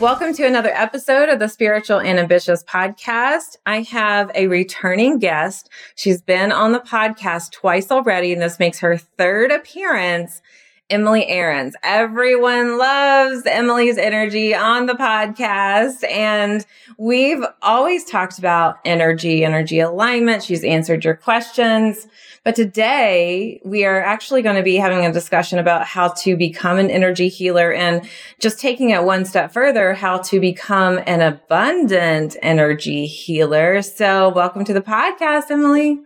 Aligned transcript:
Welcome 0.00 0.32
to 0.34 0.46
another 0.46 0.70
episode 0.72 1.28
of 1.28 1.40
the 1.40 1.48
Spiritual 1.48 1.98
and 1.98 2.20
Ambitious 2.20 2.62
podcast. 2.62 3.56
I 3.66 3.82
have 3.82 4.30
a 4.32 4.46
returning 4.46 5.18
guest. 5.18 5.68
She's 5.96 6.22
been 6.22 6.52
on 6.52 6.70
the 6.70 6.78
podcast 6.78 7.50
twice 7.50 7.90
already, 7.90 8.32
and 8.32 8.40
this 8.40 8.60
makes 8.60 8.78
her 8.78 8.96
third 8.96 9.50
appearance. 9.50 10.40
Emily 10.88 11.26
Aarons. 11.26 11.74
Everyone 11.82 12.78
loves 12.78 13.42
Emily's 13.44 13.98
energy 13.98 14.54
on 14.54 14.86
the 14.86 14.94
podcast. 14.94 16.08
And 16.08 16.64
we've 16.96 17.44
always 17.60 18.04
talked 18.04 18.38
about 18.38 18.78
energy, 18.84 19.44
energy 19.44 19.80
alignment. 19.80 20.44
She's 20.44 20.64
answered 20.64 21.04
your 21.04 21.16
questions. 21.16 22.06
But 22.48 22.54
today 22.54 23.60
we 23.62 23.84
are 23.84 24.02
actually 24.02 24.40
going 24.40 24.56
to 24.56 24.62
be 24.62 24.76
having 24.76 25.04
a 25.04 25.12
discussion 25.12 25.58
about 25.58 25.84
how 25.84 26.08
to 26.22 26.34
become 26.34 26.78
an 26.78 26.90
energy 26.90 27.28
healer 27.28 27.74
and 27.74 28.08
just 28.40 28.58
taking 28.58 28.88
it 28.88 29.04
one 29.04 29.26
step 29.26 29.52
further, 29.52 29.92
how 29.92 30.16
to 30.16 30.40
become 30.40 30.98
an 31.06 31.20
abundant 31.20 32.38
energy 32.40 33.04
healer. 33.04 33.82
So 33.82 34.30
welcome 34.30 34.64
to 34.64 34.72
the 34.72 34.80
podcast, 34.80 35.50
Emily. 35.50 36.00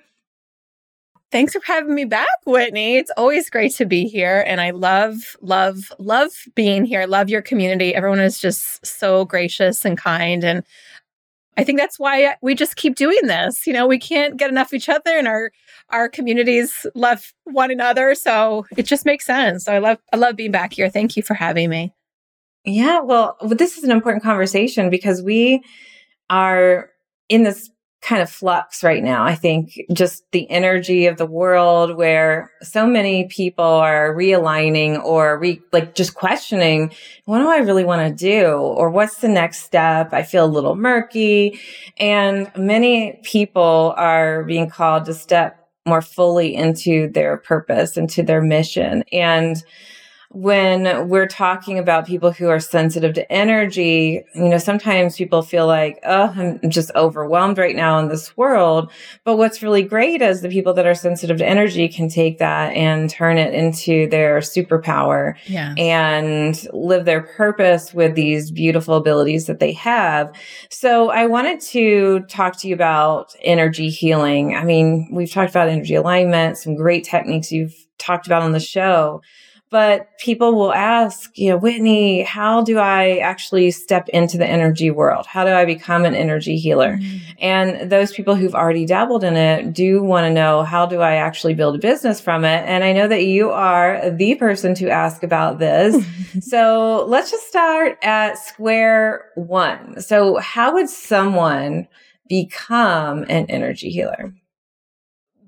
Thanks 1.31 1.53
for 1.53 1.63
having 1.65 1.95
me 1.95 2.07
back, 2.07 2.27
Whitney. 2.45 2.97
It's 2.97 3.13
always 3.17 3.49
great 3.49 3.73
to 3.77 3.87
be 3.87 4.09
here. 4.09 4.43
And 4.45 4.61
I 4.61 4.71
love, 4.71 5.37
love, 5.43 5.93
love 6.01 6.33
being 6.57 6.85
here. 6.85 7.03
I 7.03 7.05
love 7.05 7.29
your 7.29 7.43
community. 7.43 7.95
Everyone 7.95 8.19
is 8.19 8.41
just 8.41 8.85
so 8.85 9.25
gracious 9.27 9.85
and 9.85 9.97
kind. 9.97 10.43
And 10.43 10.65
I 11.57 11.65
think 11.65 11.79
that's 11.79 11.99
why 11.99 12.37
we 12.41 12.55
just 12.55 12.77
keep 12.77 12.95
doing 12.95 13.27
this. 13.27 13.67
You 13.67 13.73
know, 13.73 13.87
we 13.87 13.99
can't 13.99 14.37
get 14.37 14.51
enough 14.51 14.69
of 14.69 14.75
each 14.75 14.89
other 14.89 15.11
and 15.11 15.29
our 15.29 15.53
our 15.91 16.09
communities 16.09 16.87
love 16.95 17.33
one 17.45 17.71
another. 17.71 18.15
So 18.15 18.67
it 18.77 18.85
just 18.85 19.05
makes 19.05 19.27
sense. 19.27 19.65
So 19.65 19.73
I 19.73 19.79
love 19.79 19.99
I 20.13 20.17
love 20.17 20.37
being 20.37 20.53
back 20.53 20.73
here. 20.73 20.89
Thank 20.89 21.17
you 21.17 21.23
for 21.23 21.35
having 21.35 21.69
me. 21.69 21.93
Yeah, 22.65 23.01
well, 23.01 23.37
this 23.43 23.77
is 23.77 23.85
an 23.85 23.91
important 23.91 24.23
conversation 24.23 24.89
because 24.89 25.21
we 25.21 25.63
are 26.31 26.91
in 27.29 27.43
this 27.43 27.71
kind 28.03 28.21
of 28.21 28.29
flux 28.29 28.83
right 28.83 29.03
now. 29.03 29.25
I 29.25 29.37
think 29.37 29.81
just 29.93 30.25
the 30.33 30.51
energy 30.51 31.07
of 31.07 31.19
the 31.19 31.27
world 31.27 31.97
where 31.97 32.51
so 32.61 32.85
many 32.85 33.29
people 33.29 33.65
are 33.65 34.13
realigning 34.13 35.03
or 35.05 35.39
re, 35.39 35.61
like 35.73 35.95
just 35.95 36.15
questioning, 36.15 36.93
what 37.27 37.39
do 37.39 37.49
I 37.49 37.59
really 37.59 37.85
want 37.85 38.09
to 38.09 38.15
do? 38.15 38.57
Or 38.57 38.91
what's 38.91 39.19
the 39.19 39.29
next 39.29 39.63
step? 39.63 40.13
I 40.13 40.25
feel 40.25 40.45
a 40.45 40.47
little 40.47 40.75
murky. 40.75 41.61
And 41.97 42.51
many 42.57 43.21
people 43.23 43.95
are 43.97 44.43
being 44.45 44.69
called 44.69 45.05
to 45.05 45.15
step 45.15 45.69
more 45.87 46.03
fully 46.03 46.55
into 46.55 47.09
their 47.09 47.37
purpose, 47.37 47.97
into 47.97 48.25
their 48.25 48.43
mission. 48.43 49.05
And 49.13 49.63
when 50.35 51.09
we're 51.09 51.27
talking 51.27 51.79
about 51.79 52.07
people 52.07 52.33
who 52.33 52.49
are 52.49 52.59
sensitive 52.59 53.13
to 53.13 53.31
energy, 53.31 54.25
you 54.35 54.49
know, 54.49 54.57
sometimes 54.57 55.17
people 55.17 55.43
feel 55.43 55.67
like, 55.67 55.99
oh, 56.05 56.33
I'm 56.35 56.71
just 56.71 56.91
overwhelmed 56.95 57.59
right 57.59 57.77
now 57.77 57.99
in 57.99 58.09
this 58.09 58.35
world. 58.35 58.91
But 59.25 59.37
what's 59.37 59.63
really 59.63 59.83
great 59.83 60.23
is 60.23 60.41
the 60.41 60.49
people 60.49 60.73
that 60.75 60.87
are 60.87 60.95
sensitive 60.95 61.37
to 61.39 61.47
energy 61.47 61.87
can 61.87 62.09
take 62.09 62.39
that 62.39 62.75
and 62.75 63.11
turn 63.11 63.37
it 63.37 63.53
into 63.53 64.09
their 64.09 64.39
superpower 64.39 65.35
yeah. 65.47 65.75
and 65.77 66.67
live 66.73 67.05
their 67.05 67.23
purpose 67.23 67.93
with 67.93 68.15
these 68.15 68.51
beautiful 68.51 68.97
abilities 68.97 69.47
that 69.47 69.61
they 69.61 69.73
have. 69.73 70.35
So 70.71 71.11
I 71.11 71.27
wanted 71.27 71.61
to 71.61 72.21
talk 72.21 72.59
to 72.61 72.69
you 72.69 72.75
about 72.75 73.35
energy 73.43 73.91
healing. 73.91 74.57
I 74.57 74.65
mean, 74.65 75.11
we've 75.13 75.31
talked 75.31 75.51
about 75.51 75.69
energy 75.69 75.95
alignment, 75.95 76.57
some 76.57 76.75
great 76.75 77.05
techniques 77.05 77.53
you've 77.53 77.75
talked 77.99 78.27
about 78.27 78.43
on 78.43 78.53
the 78.53 78.61
show 78.61 79.21
but 79.73 80.19
people 80.19 80.55
will 80.55 80.75
ask, 80.75 81.37
you 81.37 81.49
know, 81.49 81.57
Whitney, 81.57 82.21
how 82.23 82.63
do 82.63 82.79
I 82.79 83.17
actually 83.17 83.71
step 83.71 84.07
into 84.11 84.37
the 84.37 84.47
energy 84.47 84.91
world? 84.91 85.25
How 85.25 85.45
do 85.47 85.51
I 85.51 85.65
become 85.65 86.05
an 86.05 86.15
energy 86.15 86.59
healer? 86.59 86.99
Mm-hmm. 86.99 87.33
And 87.39 87.91
those 87.91 88.13
people 88.13 88.35
who've 88.35 88.55
already 88.55 88.85
dabbled 88.85 89.25
in 89.25 89.35
it 89.35 89.73
do 89.73 90.03
want 90.03 90.27
to 90.27 90.31
know, 90.31 90.63
how 90.63 90.85
do 90.85 91.01
I 91.01 91.15
actually 91.15 91.55
build 91.55 91.75
a 91.75 91.79
business 91.79 92.21
from 92.21 92.45
it? 92.45 92.63
And 92.67 92.85
I 92.85 92.93
know 92.93 93.09
that 93.09 93.25
you 93.25 93.51
are 93.51 94.11
the 94.11 94.35
person 94.35 94.75
to 94.75 94.91
ask 94.91 95.23
about 95.23 95.59
this. 95.59 96.05
so 96.41 97.07
let's 97.09 97.31
just 97.31 97.49
start 97.49 97.97
at 98.03 98.37
square 98.37 99.31
one. 99.37 100.03
So 100.03 100.37
how 100.37 100.75
would 100.75 100.91
someone 100.91 101.89
become 102.29 103.23
an 103.31 103.47
energy 103.49 103.89
healer? 103.89 104.35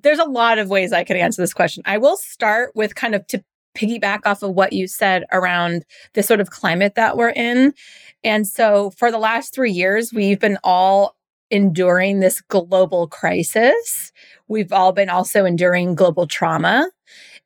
there's 0.05 0.19
a 0.19 0.25
lot 0.25 0.59
of 0.59 0.69
ways 0.69 0.93
I 0.93 1.03
could 1.03 1.17
answer 1.17 1.43
this 1.43 1.55
question. 1.55 1.83
I 1.87 1.97
will 1.97 2.19
start 2.19 2.73
with 2.75 2.95
kind 2.95 3.15
of 3.15 3.27
to 3.29 3.43
piggyback 3.75 4.21
off 4.25 4.43
of 4.43 4.55
what 4.55 4.73
you 4.73 4.87
said 4.87 5.25
around 5.33 5.85
the 6.15 6.23
sort 6.23 6.41
of 6.41 6.51
climate 6.51 6.95
that 6.95 7.17
we're 7.17 7.31
in. 7.31 7.75
And 8.23 8.47
so 8.47 8.91
for 8.91 9.11
the 9.11 9.19
last 9.19 9.55
three 9.55 9.73
years, 9.73 10.13
we've 10.13 10.41
been 10.41 10.59
all 10.65 11.17
enduring 11.51 12.21
this 12.21 12.41
global 12.41 13.07
crisis. 13.07 14.13
We've 14.49 14.73
all 14.73 14.93
been 14.93 15.09
also 15.11 15.45
enduring 15.45 15.95
global 15.95 16.27
trauma. 16.27 16.91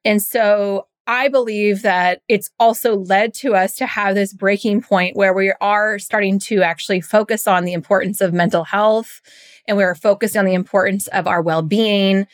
And 0.04 0.22
so 0.22 0.86
I 1.06 1.28
believe 1.28 1.82
that 1.82 2.20
it's 2.28 2.50
also 2.60 2.96
led 2.96 3.32
to 3.34 3.54
us 3.54 3.74
to 3.76 3.86
have 3.86 4.14
this 4.14 4.34
breaking 4.34 4.82
point 4.82 5.16
where 5.16 5.32
we 5.32 5.52
are 5.60 5.98
starting 5.98 6.38
to 6.40 6.62
actually 6.62 7.00
focus 7.00 7.46
on 7.46 7.64
the 7.64 7.72
importance 7.72 8.20
of 8.20 8.34
mental 8.34 8.64
health 8.64 9.22
and 9.68 9.76
we 9.76 9.84
are 9.84 9.94
focused 9.94 10.36
on 10.36 10.46
the 10.46 10.54
importance 10.54 11.06
of 11.08 11.26
our 11.26 11.42
well 11.42 11.62
being, 11.62 12.26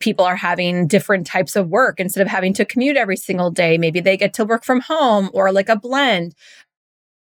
people 0.00 0.24
are 0.24 0.36
having 0.36 0.86
different 0.86 1.26
types 1.26 1.56
of 1.56 1.68
work 1.68 2.00
instead 2.00 2.22
of 2.22 2.28
having 2.28 2.52
to 2.54 2.64
commute 2.64 2.96
every 2.96 3.16
single 3.16 3.50
day. 3.50 3.78
Maybe 3.78 4.00
they 4.00 4.16
get 4.16 4.34
to 4.34 4.44
work 4.44 4.64
from 4.64 4.80
home 4.80 5.30
or 5.32 5.52
like 5.52 5.68
a 5.68 5.76
blend. 5.76 6.34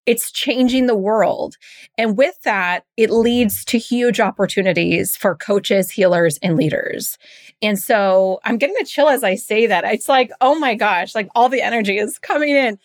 It's 0.06 0.32
changing 0.32 0.86
the 0.86 0.97
world. 0.97 1.56
And 1.98 2.16
with 2.16 2.41
that, 2.42 2.84
it 2.97 3.10
leads 3.10 3.64
to 3.66 3.78
huge 3.78 4.19
opportunities 4.19 5.16
for 5.16 5.36
coaches, 5.36 5.91
healers, 5.91 6.38
and 6.42 6.56
leaders. 6.56 7.19
And 7.62 7.78
so 7.78 8.41
I'm 8.44 8.56
getting 8.56 8.76
a 8.81 8.84
chill 8.84 9.08
as 9.08 9.22
I 9.22 9.34
say 9.34 9.66
that. 9.66 9.84
It's 9.84 10.08
like, 10.08 10.31
oh 10.41 10.58
my 10.58 10.75
gosh, 10.75 11.14
like 11.14 11.28
all 11.34 11.48
the 11.48 11.62
energy 11.62 11.98
is 11.98 12.19
coming 12.19 12.50
in. 12.50 12.78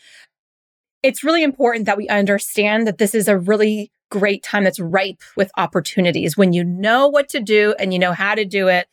It's 1.03 1.23
really 1.23 1.43
important 1.43 1.85
that 1.85 1.97
we 1.97 2.07
understand 2.09 2.85
that 2.87 2.97
this 2.97 3.15
is 3.15 3.27
a 3.27 3.37
really 3.37 3.91
great 4.09 4.43
time 4.43 4.63
that's 4.63 4.79
ripe 4.79 5.21
with 5.35 5.51
opportunities 5.57 6.37
when 6.37 6.53
you 6.53 6.63
know 6.63 7.07
what 7.07 7.29
to 7.29 7.39
do 7.39 7.73
and 7.79 7.91
you 7.91 7.99
know 7.99 8.13
how 8.13 8.35
to 8.35 8.45
do 8.45 8.67
it 8.67 8.87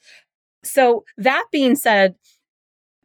so, 0.65 1.05
that 1.19 1.45
being 1.51 1.77
said, 1.77 2.15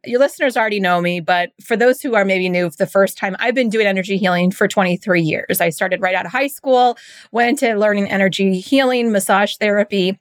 your 0.04 0.20
listeners 0.20 0.56
already 0.56 0.80
know 0.80 1.00
me, 1.00 1.20
but 1.20 1.50
for 1.62 1.76
those 1.76 2.00
who 2.00 2.14
are 2.14 2.24
maybe 2.24 2.48
new 2.48 2.70
for 2.70 2.76
the 2.76 2.86
first 2.86 3.18
time, 3.18 3.36
I've 3.38 3.54
been 3.54 3.68
doing 3.68 3.86
energy 3.86 4.16
healing 4.16 4.50
for 4.50 4.68
23 4.68 5.20
years. 5.20 5.60
I 5.60 5.70
started 5.70 6.00
right 6.00 6.14
out 6.14 6.26
of 6.26 6.32
high 6.32 6.46
school, 6.46 6.96
went 7.32 7.62
into 7.62 7.78
learning 7.78 8.08
energy 8.08 8.60
healing, 8.60 9.10
massage 9.10 9.56
therapy. 9.56 10.18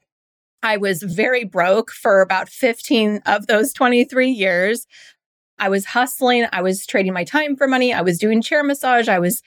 I 0.64 0.78
was 0.78 1.04
very 1.04 1.44
broke 1.44 1.92
for 1.92 2.22
about 2.22 2.50
15 2.50 3.22
of 3.26 3.48
those 3.48 3.72
23 3.74 4.30
years. 4.30 4.88
I 5.60 5.70
was 5.70 5.86
hustling, 5.86 6.48
I 6.52 6.62
was 6.62 6.86
trading 6.86 7.14
my 7.14 7.24
time 7.24 7.56
for 7.56 7.68
money, 7.68 7.94
I 7.94 8.02
was 8.02 8.18
doing 8.18 8.42
chair 8.42 8.64
massage, 8.64 9.08
I 9.08 9.20
was 9.20 9.42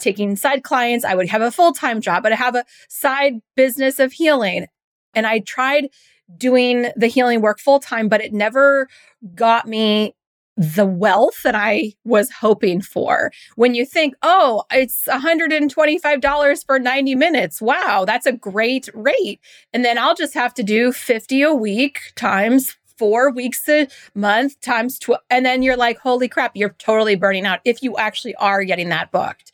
taking 0.00 0.36
side 0.36 0.64
clients, 0.64 1.04
I 1.04 1.14
would 1.14 1.28
have 1.28 1.42
a 1.42 1.50
full 1.50 1.72
time 1.72 2.00
job, 2.00 2.22
but 2.22 2.32
I 2.32 2.36
have 2.36 2.54
a 2.54 2.64
side 2.88 3.34
business 3.56 3.98
of 3.98 4.12
healing. 4.12 4.66
And 5.14 5.26
I 5.26 5.40
tried 5.40 5.90
doing 6.36 6.90
the 6.96 7.06
healing 7.06 7.40
work 7.40 7.58
full 7.58 7.80
time, 7.80 8.08
but 8.08 8.20
it 8.20 8.32
never 8.32 8.88
got 9.34 9.66
me 9.66 10.14
the 10.56 10.86
wealth 10.86 11.42
that 11.42 11.54
I 11.54 11.94
was 12.04 12.30
hoping 12.30 12.80
for. 12.80 13.32
When 13.56 13.74
you 13.74 13.84
think, 13.84 14.14
oh, 14.22 14.62
it's 14.70 15.04
$125 15.06 16.66
for 16.66 16.78
90 16.78 17.14
minutes. 17.16 17.60
Wow, 17.60 18.04
that's 18.06 18.26
a 18.26 18.32
great 18.32 18.88
rate. 18.94 19.40
And 19.72 19.84
then 19.84 19.98
I'll 19.98 20.14
just 20.14 20.34
have 20.34 20.54
to 20.54 20.62
do 20.62 20.92
50 20.92 21.42
a 21.42 21.54
week 21.54 22.12
times 22.14 22.76
four 22.96 23.30
weeks 23.30 23.68
a 23.68 23.88
month 24.14 24.60
times 24.60 24.98
12. 25.00 25.20
And 25.28 25.44
then 25.44 25.62
you're 25.62 25.76
like, 25.76 25.98
holy 25.98 26.28
crap, 26.28 26.52
you're 26.54 26.76
totally 26.78 27.16
burning 27.16 27.46
out 27.46 27.60
if 27.64 27.82
you 27.82 27.96
actually 27.96 28.36
are 28.36 28.62
getting 28.62 28.90
that 28.90 29.10
booked. 29.10 29.50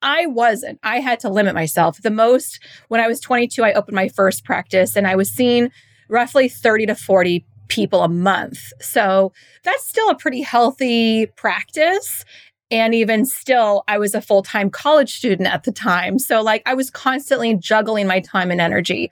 I 0.00 0.26
wasn't. 0.26 0.80
I 0.82 1.00
had 1.00 1.20
to 1.20 1.28
limit 1.28 1.54
myself. 1.54 2.00
The 2.02 2.10
most, 2.10 2.58
when 2.88 3.00
I 3.00 3.06
was 3.06 3.20
22, 3.20 3.62
I 3.62 3.72
opened 3.72 3.94
my 3.94 4.08
first 4.08 4.44
practice 4.44 4.96
and 4.96 5.06
I 5.06 5.14
was 5.14 5.30
seeing 5.30 5.70
roughly 6.12 6.48
30 6.48 6.86
to 6.86 6.94
40 6.94 7.44
people 7.68 8.02
a 8.02 8.08
month. 8.08 8.60
So 8.80 9.32
that's 9.64 9.86
still 9.88 10.10
a 10.10 10.14
pretty 10.14 10.42
healthy 10.42 11.26
practice. 11.36 12.24
And 12.70 12.94
even 12.94 13.24
still, 13.24 13.82
I 13.88 13.98
was 13.98 14.14
a 14.14 14.20
full 14.20 14.42
time 14.42 14.70
college 14.70 15.14
student 15.14 15.48
at 15.48 15.64
the 15.64 15.72
time. 15.72 16.18
So, 16.18 16.40
like, 16.40 16.62
I 16.64 16.74
was 16.74 16.90
constantly 16.90 17.56
juggling 17.56 18.06
my 18.06 18.20
time 18.20 18.50
and 18.50 18.60
energy. 18.60 19.10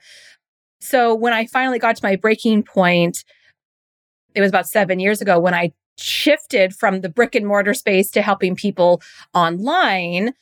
So, 0.79 1.13
when 1.13 1.31
I 1.31 1.45
finally 1.45 1.77
got 1.77 1.95
to 1.97 2.03
my 2.03 2.15
breaking 2.15 2.63
point, 2.63 3.23
it 4.33 4.41
was 4.41 4.49
about 4.49 4.67
seven 4.67 4.99
years 4.99 5.21
ago 5.21 5.39
when 5.39 5.53
I 5.53 5.73
shifted 5.97 6.73
from 6.73 7.01
the 7.01 7.09
brick 7.09 7.35
and 7.35 7.45
mortar 7.45 7.75
space 7.75 8.09
to 8.11 8.23
helping 8.23 8.55
people 8.55 8.99
online. 9.35 10.33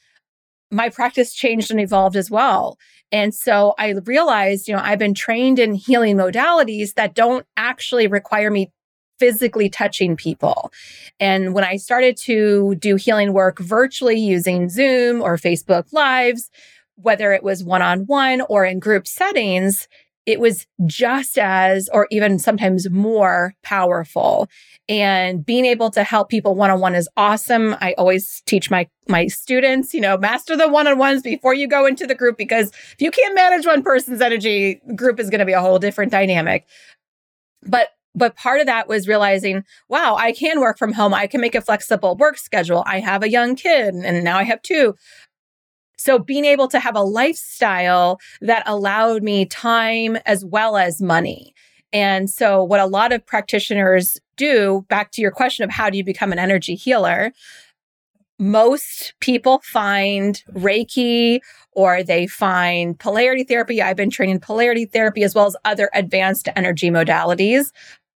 My 0.71 0.89
practice 0.89 1.33
changed 1.33 1.71
and 1.71 1.80
evolved 1.80 2.16
as 2.16 2.30
well. 2.30 2.77
And 3.12 3.33
so 3.33 3.74
I 3.80 3.92
realized, 4.06 4.68
you 4.68 4.75
know, 4.75 4.81
I've 4.83 5.00
been 5.00 5.16
trained 5.16 5.57
in 5.57 5.74
healing 5.74 6.16
modalities 6.16 6.94
that 6.94 7.16
don't 7.16 7.45
actually 7.57 8.07
require 8.07 8.51
me 8.51 8.71
physically 9.18 9.69
touching 9.69 10.16
people. 10.16 10.71
And 11.19 11.54
when 11.54 11.63
I 11.63 11.75
started 11.75 12.18
to 12.24 12.75
do 12.75 12.95
healing 12.95 13.33
work 13.33 13.60
virtually 13.60 14.19
using 14.19 14.69
Zoom 14.69 15.21
or 15.21 15.38
Facebook 15.38 15.92
Lives, 15.92 16.50
whether 16.95 17.33
it 17.33 17.44
was 17.44 17.63
one 17.63 17.81
on 17.81 18.01
one 18.01 18.42
or 18.42 18.66
in 18.66 18.80
group 18.80 19.07
settings, 19.07 19.88
it 20.30 20.40
was 20.40 20.68
just 20.86 21.40
as, 21.40 21.90
or 21.92 22.08
even 22.12 22.38
sometimes 22.38 22.88
more 22.92 23.56
powerful. 23.64 24.48
And 24.88 25.44
being 25.44 25.66
able 25.66 25.90
to 25.90 26.04
help 26.04 26.30
people 26.30 26.54
one 26.54 26.70
on 26.70 26.80
one 26.80 26.94
is 26.94 27.10
awesome. 27.18 27.76
I 27.81 27.96
always 27.98 28.44
teach 28.46 28.70
my 28.70 28.88
my 29.08 29.26
students, 29.26 29.92
you 29.92 30.02
know, 30.02 30.20
master 30.20 30.56
the 30.56 30.68
one 30.68 30.86
on 30.86 31.00
ones 31.00 31.24
before 31.24 31.56
you 31.56 31.68
go 31.68 31.88
into 31.88 32.06
the 32.06 32.14
group 32.14 32.38
because 32.38 32.70
if 32.70 33.02
you 33.02 33.10
can't 33.10 33.34
manage 33.34 33.66
one 33.66 33.81
person's 33.81 34.22
energy, 34.22 34.80
group 34.96 35.20
is 35.20 35.31
going 35.31 35.40
to 35.40 35.46
be 35.46 35.54
a 35.54 35.62
whole 35.62 35.80
different 35.80 36.12
dynamic. 36.12 36.68
But 37.64 37.88
but 38.14 38.36
part 38.36 38.60
of 38.60 38.68
that 38.68 38.88
was 38.88 39.08
realizing, 39.08 39.64
wow, 39.88 40.16
I 40.16 40.31
can 40.31 40.60
work 40.60 40.78
from 40.78 40.94
home. 40.94 41.14
I 41.14 41.26
can 41.26 41.42
make 41.42 41.56
a 41.56 41.62
flexible 41.62 42.16
work 42.18 42.38
schedule. 42.38 42.84
I 42.86 43.00
have 43.00 43.24
a 43.24 43.30
young 43.30 43.56
kid 43.56 43.96
and 43.96 44.24
now 44.24 44.38
I 44.38 44.44
have 44.44 44.62
two. 44.62 44.96
So 46.00 46.18
being 46.18 46.46
able 46.46 46.68
to 46.69 46.80
have 46.80 46.96
a 46.96 47.01
lifestyle 47.01 48.19
that 48.42 48.63
allowed 48.66 49.22
me 49.22 49.46
time 49.46 50.18
as 50.25 50.46
well 50.46 50.78
as 50.78 51.01
money. 51.01 51.54
And 51.92 52.30
so 52.30 52.63
what 52.63 52.80
a 52.80 52.86
lot 52.86 53.12
of 53.12 53.25
practitioners 53.25 54.18
do, 54.38 54.86
back 54.90 55.12
to 55.12 55.22
your 55.22 55.31
question 55.31 55.63
of 55.63 55.72
how 55.72 55.90
do 55.90 55.98
you 55.98 56.04
become 56.04 56.31
an 56.31 56.40
energy 56.40 56.75
healer, 56.75 57.34
most 58.40 59.13
people 59.19 59.60
find 59.63 60.42
Reiki 60.54 61.42
or 61.74 62.02
they 62.02 62.25
find 62.25 62.98
polarity 62.98 63.44
therapy. 63.44 63.81
I've 63.81 63.98
been 63.98 64.10
trained 64.10 64.31
in 64.31 64.40
polarity 64.40 64.86
therapy 64.86 65.24
as 65.24 65.36
well 65.36 65.48
as 65.48 65.57
other 65.66 65.90
advanced 65.94 66.48
energy 66.56 66.90
modalities. 66.90 67.72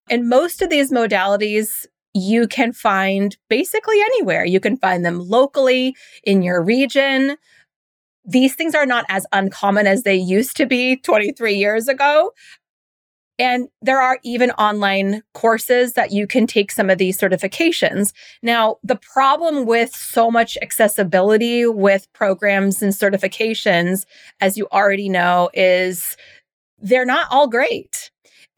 And 0.09 0.29
most 0.29 0.63
of 0.63 0.71
these 0.71 0.93
modalities 0.93 1.87
you 2.15 2.47
can 2.47 2.73
find 2.73 3.37
basically 3.49 4.01
anywhere. 4.01 4.45
You 4.45 4.61
can 4.61 4.77
find 4.77 5.05
them 5.05 5.19
locally 5.19 5.97
in 6.25 6.43
your 6.43 6.63
region. 6.63 7.37
These 8.25 8.55
things 8.55 8.75
are 8.75 8.87
not 8.87 9.05
as 9.09 9.27
uncommon 9.33 9.87
as 9.87 10.03
they 10.03 10.15
used 10.15 10.57
to 10.59 10.67
be 10.67 10.97
23 10.97 11.55
years 11.55 11.89
ago. 11.89 12.33
And 13.39 13.69
there 13.81 14.01
are 14.01 14.19
even 14.23 14.51
online 14.53 15.23
courses 15.35 15.95
that 15.95 16.13
you 16.13 16.27
can 16.27 16.47
take 16.47 16.71
some 16.71 16.91
of 16.91 16.99
these 16.99 17.19
certifications. 17.19 18.13
Now, 18.43 18.77
the 18.85 18.97
problem 18.97 19.67
with 19.67 19.95
so 19.95 20.31
much 20.31 20.59
accessibility 20.61 21.67
with 21.67 22.07
programs 22.13 22.83
and 22.83 22.93
certifications, 22.93 24.05
as 24.41 24.57
you 24.57 24.69
already 24.71 25.09
know, 25.09 25.51
is 25.55 26.17
they're 26.79 27.07
not 27.07 27.27
all 27.31 27.49
great. 27.49 28.02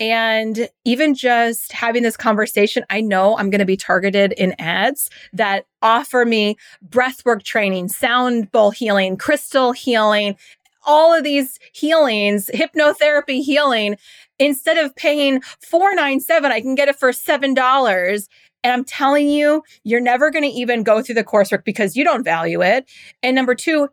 And 0.00 0.68
even 0.84 1.14
just 1.14 1.72
having 1.72 2.02
this 2.02 2.16
conversation, 2.16 2.84
I 2.90 3.00
know 3.00 3.38
I'm 3.38 3.50
going 3.50 3.60
to 3.60 3.64
be 3.64 3.76
targeted 3.76 4.32
in 4.32 4.54
ads 4.58 5.08
that 5.32 5.66
offer 5.82 6.24
me 6.24 6.56
breathwork 6.86 7.44
training, 7.44 7.88
sound 7.88 8.50
bowl 8.50 8.72
healing, 8.72 9.16
crystal 9.16 9.72
healing, 9.72 10.36
all 10.84 11.14
of 11.14 11.22
these 11.22 11.58
healings, 11.72 12.50
hypnotherapy 12.52 13.42
healing. 13.42 13.96
Instead 14.40 14.78
of 14.78 14.96
paying 14.96 15.40
four 15.60 15.94
nine 15.94 16.18
seven, 16.20 16.50
I 16.50 16.60
can 16.60 16.74
get 16.74 16.88
it 16.88 16.96
for 16.96 17.12
seven 17.12 17.54
dollars. 17.54 18.28
And 18.64 18.72
I'm 18.72 18.84
telling 18.84 19.28
you, 19.28 19.62
you're 19.84 20.00
never 20.00 20.30
going 20.30 20.42
to 20.42 20.48
even 20.48 20.82
go 20.82 21.02
through 21.02 21.16
the 21.16 21.24
coursework 21.24 21.64
because 21.64 21.96
you 21.96 22.02
don't 22.02 22.24
value 22.24 22.62
it. 22.62 22.90
And 23.22 23.36
number 23.36 23.54
two, 23.54 23.88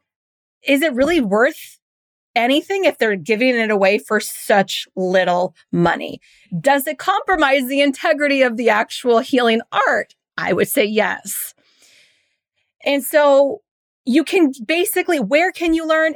is 0.64 0.82
it 0.82 0.94
really 0.94 1.22
worth 1.22 1.78
anything 2.36 2.86
if 2.86 2.98
they're 2.98 3.16
giving 3.16 3.56
it 3.56 3.72
away 3.72 3.98
for 3.98 4.20
such 4.20 4.88
little 4.96 5.56
money? 5.72 6.22
Does 6.60 6.88
it 6.88 6.98
compromise 6.98 7.68
the 7.68 7.82
integrity 7.82 8.42
of 8.42 8.58
the 8.58 8.70
actual 8.70 9.20
healing 9.20 9.62
art? 9.88 10.16
I 10.38 10.54
would 10.54 10.68
say 10.68 10.86
yes. 10.86 11.54
And 12.84 13.04
so 13.04 13.62
you 14.06 14.24
can 14.24 14.52
basically, 14.66 15.20
where 15.20 15.52
can 15.52 15.74
you 15.74 15.88
learn? 15.88 16.16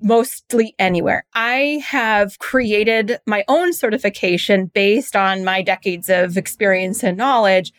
Mostly 0.00 0.74
anywhere. 0.78 1.24
I 1.34 1.82
have 1.84 2.38
created 2.38 3.18
my 3.26 3.44
own 3.48 3.72
certification 3.72 4.66
based 4.66 5.16
on 5.16 5.44
my 5.44 5.62
decades 5.62 6.08
of 6.08 6.36
experience 6.36 7.02
and 7.02 7.16
knowledge, 7.16 7.72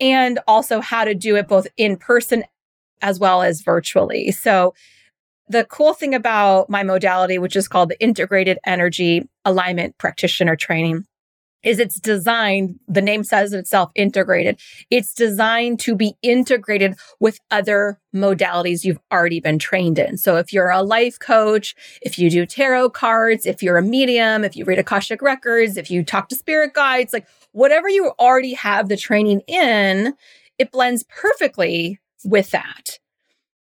and 0.00 0.38
also 0.46 0.80
how 0.80 1.04
to 1.04 1.14
do 1.14 1.36
it 1.36 1.48
both 1.48 1.66
in 1.76 1.96
person 1.96 2.44
as 3.00 3.18
well 3.18 3.42
as 3.42 3.62
virtually. 3.62 4.30
So 4.30 4.74
the 5.52 5.64
cool 5.66 5.92
thing 5.92 6.14
about 6.14 6.70
my 6.70 6.82
modality, 6.82 7.38
which 7.38 7.56
is 7.56 7.68
called 7.68 7.90
the 7.90 8.02
Integrated 8.02 8.58
Energy 8.66 9.28
Alignment 9.44 9.96
Practitioner 9.98 10.56
Training, 10.56 11.04
is 11.62 11.78
it's 11.78 12.00
designed, 12.00 12.80
the 12.88 13.02
name 13.02 13.22
says 13.22 13.52
it 13.52 13.58
itself, 13.58 13.92
integrated. 13.94 14.58
It's 14.90 15.14
designed 15.14 15.78
to 15.80 15.94
be 15.94 16.14
integrated 16.22 16.96
with 17.20 17.38
other 17.50 18.00
modalities 18.14 18.82
you've 18.82 18.98
already 19.12 19.40
been 19.40 19.58
trained 19.58 19.98
in. 19.98 20.16
So 20.16 20.36
if 20.36 20.52
you're 20.52 20.70
a 20.70 20.82
life 20.82 21.18
coach, 21.18 21.76
if 22.00 22.18
you 22.18 22.30
do 22.30 22.46
tarot 22.46 22.90
cards, 22.90 23.46
if 23.46 23.62
you're 23.62 23.78
a 23.78 23.82
medium, 23.82 24.42
if 24.42 24.56
you 24.56 24.64
read 24.64 24.80
Akashic 24.80 25.22
records, 25.22 25.76
if 25.76 25.90
you 25.90 26.02
talk 26.02 26.30
to 26.30 26.34
spirit 26.34 26.72
guides, 26.72 27.12
like 27.12 27.28
whatever 27.52 27.88
you 27.88 28.10
already 28.18 28.54
have 28.54 28.88
the 28.88 28.96
training 28.96 29.42
in, 29.46 30.14
it 30.58 30.72
blends 30.72 31.04
perfectly 31.04 32.00
with 32.24 32.50
that 32.50 32.98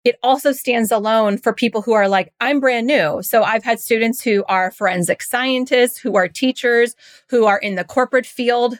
it 0.04 0.18
also 0.22 0.52
stands 0.52 0.90
alone 0.90 1.38
for 1.38 1.52
people 1.52 1.82
who 1.82 1.92
are 1.92 2.08
like, 2.08 2.32
I'm 2.40 2.60
brand 2.60 2.86
new. 2.86 3.22
So 3.22 3.42
I've 3.42 3.62
had 3.62 3.78
students 3.80 4.22
who 4.22 4.44
are 4.48 4.70
forensic 4.70 5.22
scientists, 5.22 5.98
who 5.98 6.16
are 6.16 6.28
teachers, 6.28 6.96
who 7.28 7.46
are 7.46 7.58
in 7.58 7.76
the 7.76 7.84
corporate 7.84 8.26
field, 8.26 8.78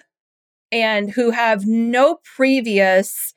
and 0.73 1.11
who 1.11 1.31
have 1.31 1.67
no 1.67 2.19
previous 2.37 3.35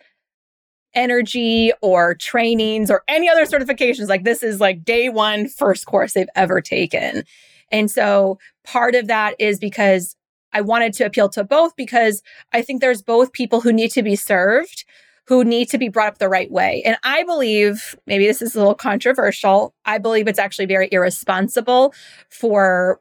energy 0.95 1.73
or 1.81 2.15
trainings 2.15 2.89
or 2.89 3.03
any 3.07 3.29
other 3.29 3.45
certifications. 3.45 4.07
Like 4.07 4.23
this 4.23 4.41
is 4.41 4.59
like 4.59 4.83
day 4.83 5.09
one, 5.09 5.47
first 5.47 5.85
course 5.85 6.13
they've 6.13 6.27
ever 6.35 6.61
taken. 6.61 7.23
And 7.71 7.91
so 7.91 8.39
part 8.63 8.95
of 8.95 9.07
that 9.07 9.35
is 9.37 9.59
because 9.59 10.15
I 10.53 10.61
wanted 10.61 10.93
to 10.93 11.05
appeal 11.05 11.27
to 11.29 11.43
both 11.43 11.75
because 11.75 12.23
I 12.53 12.61
think 12.61 12.79
there's 12.79 13.01
both 13.01 13.33
people 13.33 13.59
who 13.59 13.73
need 13.73 13.91
to 13.91 14.03
be 14.03 14.15
served 14.15 14.85
who 15.27 15.43
need 15.43 15.69
to 15.69 15.77
be 15.77 15.89
brought 15.89 16.07
up 16.07 16.17
the 16.19 16.29
right 16.29 16.51
way. 16.51 16.81
And 16.85 16.97
I 17.03 17.23
believe, 17.23 17.95
maybe 18.05 18.25
this 18.25 18.41
is 18.41 18.55
a 18.55 18.59
little 18.59 18.75
controversial, 18.75 19.73
I 19.85 19.97
believe 19.97 20.27
it's 20.27 20.39
actually 20.39 20.67
very 20.67 20.87
irresponsible 20.91 21.93
for 22.29 22.99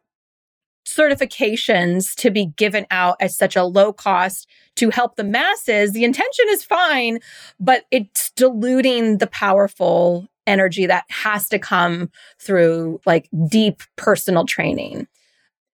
certifications 0.87 2.14
to 2.14 2.31
be 2.31 2.47
given 2.57 2.87
out 2.90 3.16
at 3.21 3.31
such 3.31 3.57
a 3.57 3.64
low 3.64 3.93
cost 3.93 4.49
to 4.76 4.90
help 4.90 5.16
the 5.16 5.25
masses. 5.25 5.93
The 5.93 6.04
intention 6.04 6.45
is 6.49 6.64
fine, 6.64 7.21
but 7.59 7.85
it's 7.90 8.31
diluting 8.33 9.19
the 9.19 9.26
powerful 9.26 10.26
energy 10.47 10.87
that 10.87 11.04
has 11.09 11.49
to 11.49 11.59
come 11.59 12.11
through 12.38 13.00
like 13.07 13.28
deep 13.49 13.83
personal 13.97 14.45
training. 14.45 15.07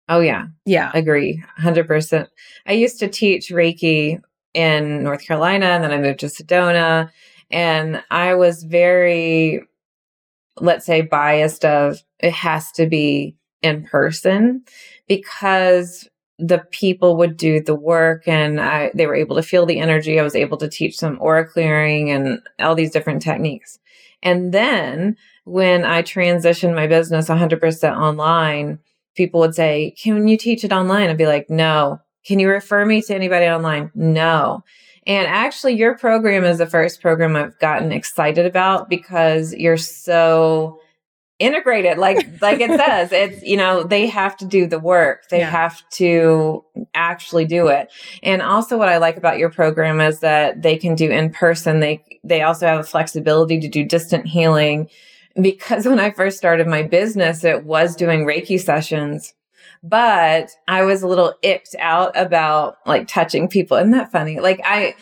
Oh, 0.09 0.19
yeah. 0.19 0.47
Yeah. 0.65 0.91
Agree. 0.93 1.43
100%. 1.59 2.27
I 2.65 2.73
used 2.73 2.99
to 2.99 3.07
teach 3.07 3.49
Reiki 3.49 4.21
in 4.57 5.03
North 5.03 5.23
Carolina 5.23 5.67
and 5.67 5.83
then 5.83 5.91
I 5.91 5.99
moved 5.99 6.19
to 6.21 6.25
Sedona 6.25 7.11
and 7.51 8.03
I 8.09 8.33
was 8.33 8.63
very 8.63 9.61
let's 10.59 10.87
say 10.87 11.01
biased 11.01 11.63
of 11.63 12.03
it 12.19 12.33
has 12.33 12.71
to 12.71 12.87
be 12.87 13.35
in 13.61 13.83
person 13.83 14.63
because 15.07 16.09
the 16.39 16.59
people 16.71 17.17
would 17.17 17.37
do 17.37 17.61
the 17.61 17.75
work 17.75 18.27
and 18.27 18.59
I, 18.59 18.89
they 18.95 19.05
were 19.05 19.13
able 19.13 19.35
to 19.35 19.43
feel 19.43 19.67
the 19.67 19.79
energy. 19.79 20.19
I 20.19 20.23
was 20.23 20.35
able 20.35 20.57
to 20.57 20.67
teach 20.67 20.97
some 20.97 21.17
aura 21.21 21.47
clearing 21.47 22.09
and 22.09 22.39
all 22.59 22.73
these 22.73 22.91
different 22.91 23.21
techniques. 23.21 23.77
And 24.23 24.51
then 24.51 25.17
when 25.45 25.85
I 25.85 26.01
transitioned 26.01 26.75
my 26.75 26.87
business 26.87 27.29
100% 27.29 27.95
online, 27.95 28.79
people 29.15 29.39
would 29.41 29.53
say, 29.53 29.93
Can 30.01 30.27
you 30.27 30.37
teach 30.37 30.63
it 30.63 30.73
online? 30.73 31.09
I'd 31.09 31.17
be 31.17 31.27
like, 31.27 31.47
No, 31.47 31.99
can 32.27 32.39
you 32.39 32.49
refer 32.49 32.85
me 32.85 33.01
to 33.03 33.15
anybody 33.15 33.45
online? 33.45 33.89
No. 33.95 34.63
And 35.05 35.25
actually, 35.27 35.75
your 35.75 35.97
program 35.97 36.43
is 36.43 36.57
the 36.57 36.67
first 36.67 37.01
program 37.01 37.37
I've 37.37 37.57
gotten 37.59 37.93
excited 37.93 38.45
about 38.45 38.89
because 38.89 39.53
you're 39.53 39.77
so 39.77 40.81
integrated 41.39 41.99
like 41.99 42.17
like 42.41 42.59
it 42.59 42.69
says 42.79 43.11
it's 43.11 43.43
you 43.43 43.55
know 43.55 43.83
they 43.83 44.07
have 44.07 44.35
to 44.35 44.43
do 44.43 44.65
the 44.65 44.79
work 44.79 45.29
they 45.29 45.37
Yeah. 45.37 45.51
have 45.51 45.87
to 45.91 46.65
actually 46.95 47.45
do 47.45 47.67
it 47.67 47.91
and 48.23 48.41
also 48.41 48.75
what 48.75 48.89
i 48.89 48.97
like 48.97 49.17
about 49.17 49.37
your 49.37 49.51
program 49.51 50.01
is 50.01 50.19
that 50.21 50.63
they 50.63 50.77
can 50.77 50.95
do 50.95 51.11
in 51.11 51.29
person 51.29 51.79
they 51.79 52.03
they 52.23 52.41
also 52.41 52.65
have 52.65 52.81
the 52.83 52.89
flexibility 52.89 53.59
to 53.59 53.67
do 53.67 53.85
distant 53.85 54.25
healing 54.25 54.89
because 55.39 55.85
when 55.87 55.99
i 55.99 56.09
first 56.09 56.39
started 56.39 56.65
my 56.65 56.81
business 56.81 57.43
it 57.43 57.65
was 57.65 57.95
doing 57.95 58.25
reiki 58.25 58.59
sessions 58.59 59.35
but 59.87 60.49
i 60.67 60.83
was 60.83 61.01
a 61.01 61.07
little 61.07 61.33
icked 61.41 61.75
out 61.79 62.11
about 62.15 62.77
like 62.85 63.07
touching 63.07 63.47
people 63.47 63.77
isn't 63.77 63.91
that 63.91 64.11
funny 64.11 64.39
like 64.39 64.59
i 64.63 64.95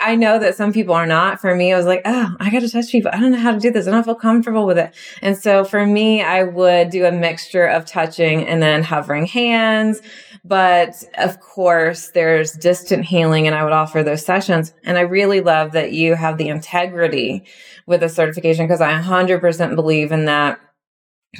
I 0.00 0.14
know 0.14 0.38
that 0.38 0.54
some 0.54 0.72
people 0.72 0.94
are 0.94 1.06
not. 1.06 1.40
For 1.40 1.54
me, 1.54 1.72
I 1.72 1.76
was 1.76 1.86
like, 1.86 2.02
oh, 2.04 2.34
I 2.40 2.50
got 2.50 2.60
to 2.60 2.70
touch 2.70 2.90
people. 2.90 3.10
I 3.12 3.20
don't 3.20 3.32
know 3.32 3.38
how 3.38 3.52
to 3.52 3.60
do 3.60 3.70
this. 3.70 3.86
I 3.86 3.90
don't 3.90 4.04
feel 4.04 4.14
comfortable 4.14 4.66
with 4.66 4.78
it. 4.78 4.94
And 5.20 5.36
so 5.36 5.64
for 5.64 5.84
me, 5.84 6.22
I 6.22 6.44
would 6.44 6.90
do 6.90 7.04
a 7.04 7.12
mixture 7.12 7.66
of 7.66 7.84
touching 7.84 8.46
and 8.46 8.62
then 8.62 8.82
hovering 8.82 9.26
hands. 9.26 10.00
But 10.44 11.02
of 11.18 11.40
course, 11.40 12.10
there's 12.10 12.52
distant 12.52 13.04
healing 13.04 13.46
and 13.46 13.54
I 13.54 13.64
would 13.64 13.72
offer 13.72 14.02
those 14.02 14.24
sessions. 14.24 14.74
And 14.84 14.96
I 14.98 15.02
really 15.02 15.40
love 15.40 15.72
that 15.72 15.92
you 15.92 16.14
have 16.14 16.38
the 16.38 16.48
integrity 16.48 17.44
with 17.86 18.00
the 18.00 18.08
certification 18.08 18.66
because 18.66 18.80
I 18.80 18.92
100% 19.00 19.74
believe 19.74 20.12
in 20.12 20.26
that 20.26 20.60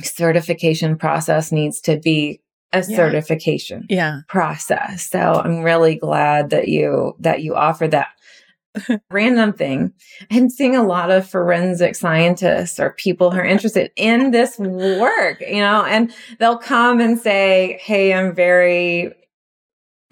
certification 0.02 0.96
process 0.96 1.52
needs 1.52 1.80
to 1.82 1.98
be 1.98 2.40
a 2.74 2.78
Yeah. 2.88 2.96
certification 2.96 3.86
Yeah. 3.88 4.20
process. 4.28 5.08
So 5.08 5.18
I'm 5.18 5.62
really 5.62 5.94
glad 5.96 6.50
that 6.50 6.68
you 6.68 7.14
that 7.20 7.42
you 7.42 7.54
offer 7.54 7.86
that. 7.88 8.08
Random 9.10 9.52
thing. 9.52 9.92
I'm 10.32 10.50
seeing 10.50 10.74
a 10.74 10.82
lot 10.82 11.10
of 11.10 11.28
forensic 11.28 11.94
scientists 11.94 12.80
or 12.80 12.90
people 12.90 13.30
who 13.30 13.38
are 13.38 13.44
interested 13.44 13.92
in 13.94 14.32
this 14.32 14.58
work, 14.58 15.40
you 15.40 15.60
know, 15.60 15.84
and 15.84 16.12
they'll 16.40 16.58
come 16.58 17.00
and 17.00 17.16
say, 17.18 17.78
Hey, 17.80 18.12
I'm 18.12 18.34
very 18.34 19.12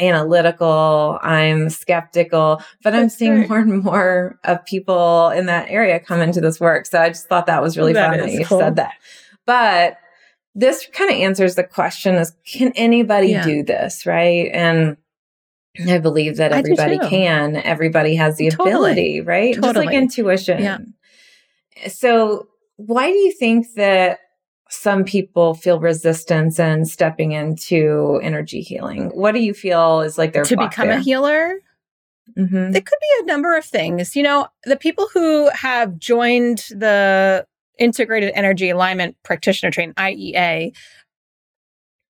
analytical. 0.01 1.19
I'm 1.23 1.71
skeptical, 1.71 2.63
but 2.83 2.95
I'm 2.95 3.09
seeing 3.09 3.49
more 3.49 3.59
and 3.59 3.83
more 3.83 4.39
of 4.45 4.65
people 4.65 5.31
in 5.31 5.47
that 5.47 5.69
area 5.71 6.01
come 6.01 6.21
into 6.21 6.41
this 6.41 6.61
work. 6.61 6.87
So 6.87 7.01
I 7.01 7.09
just 7.09 7.27
thought 7.29 7.47
that 7.47 7.63
was 7.63 7.77
really 7.77 7.93
That 7.93 8.11
fun 8.11 8.19
that 8.19 8.33
you 8.33 8.45
cool. 8.45 8.59
said 8.59 8.77
that. 8.77 8.95
But 9.47 9.99
this 10.55 10.87
kind 10.93 11.11
of 11.11 11.17
answers 11.17 11.55
the 11.55 11.65
question 11.65 12.15
is 12.17 12.33
can 12.47 12.73
anybody 12.77 13.29
Yeah. 13.29 13.45
do 13.45 13.63
this, 13.63 14.05
right? 14.07 14.51
And 14.53 14.97
I 15.89 15.99
believe 15.99 16.37
that 16.37 16.53
everybody 16.53 16.99
can. 16.99 17.57
Everybody 17.57 18.15
has 18.17 18.37
the 18.37 18.51
Totally. 18.51 18.71
ability, 18.73 19.21
right? 19.23 19.55
Just 19.55 19.77
like 19.77 19.93
intuition. 19.95 20.63
Yeah. 20.63 20.79
So, 21.89 22.49
why 22.77 23.11
do 23.11 23.17
you 23.19 23.33
think 23.33 23.67
that 23.77 24.19
some 24.69 25.05
people 25.05 25.55
feel 25.55 25.81
resistance 25.81 26.59
in 26.59 26.85
stepping 26.85 27.33
into 27.33 28.21
energy 28.23 28.61
healing? 28.61 29.11
What 29.15 29.33
do 29.33 29.41
you 29.41 29.55
feel 29.55 30.01
is 30.03 30.19
like 30.19 30.33
their 30.33 30.45
to 30.45 30.57
become 30.57 30.89
there? 30.89 30.99
a 30.99 31.01
healer, 31.01 31.55
Mhm. 32.39 32.75
it 32.75 32.87
could 32.87 32.99
be 33.01 33.23
a 33.23 33.27
number 33.27 33.57
of 33.57 33.65
things. 33.65 34.15
You 34.17 34.23
know, 34.23 34.49
the 34.65 34.77
people 34.77 35.09
who 35.13 35.49
have 35.51 35.99
joined 35.99 36.59
the 36.71 37.47
Integrated 37.79 38.33
Energy 38.35 38.71
Alignment 38.71 39.17
Practitioner 39.23 39.71
Training, 39.71 39.95
IEA, 39.95 40.75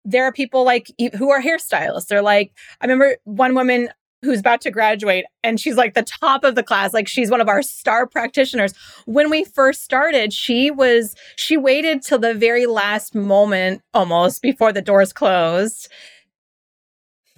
there 0.03 0.23
are 0.25 0.31
people 0.31 0.63
like 0.65 0.91
who 1.17 1.29
are 1.29 1.41
hairstylists. 1.41 2.07
They're 2.07 2.21
like, 2.23 2.51
I 2.81 2.85
remember 2.85 3.17
one 3.23 3.53
woman 3.53 3.89
who's 4.23 4.39
about 4.39 4.61
to 4.61 4.71
graduate 4.71 5.25
and 5.43 5.59
she's 5.59 5.75
like 5.75 5.93
the 5.95 6.03
top 6.03 6.43
of 6.43 6.53
the 6.53 6.61
class 6.61 6.93
like 6.93 7.07
she's 7.07 7.31
one 7.31 7.41
of 7.41 7.49
our 7.49 7.63
star 7.63 8.05
practitioners 8.05 8.71
when 9.05 9.31
we 9.31 9.43
first 9.43 9.83
started 9.83 10.31
she 10.31 10.69
was 10.69 11.15
she 11.37 11.57
waited 11.57 12.03
till 12.03 12.19
the 12.19 12.35
very 12.35 12.67
last 12.67 13.15
moment 13.15 13.81
almost 13.95 14.43
before 14.43 14.71
the 14.71 14.81
doors 14.81 15.11
closed 15.11 15.87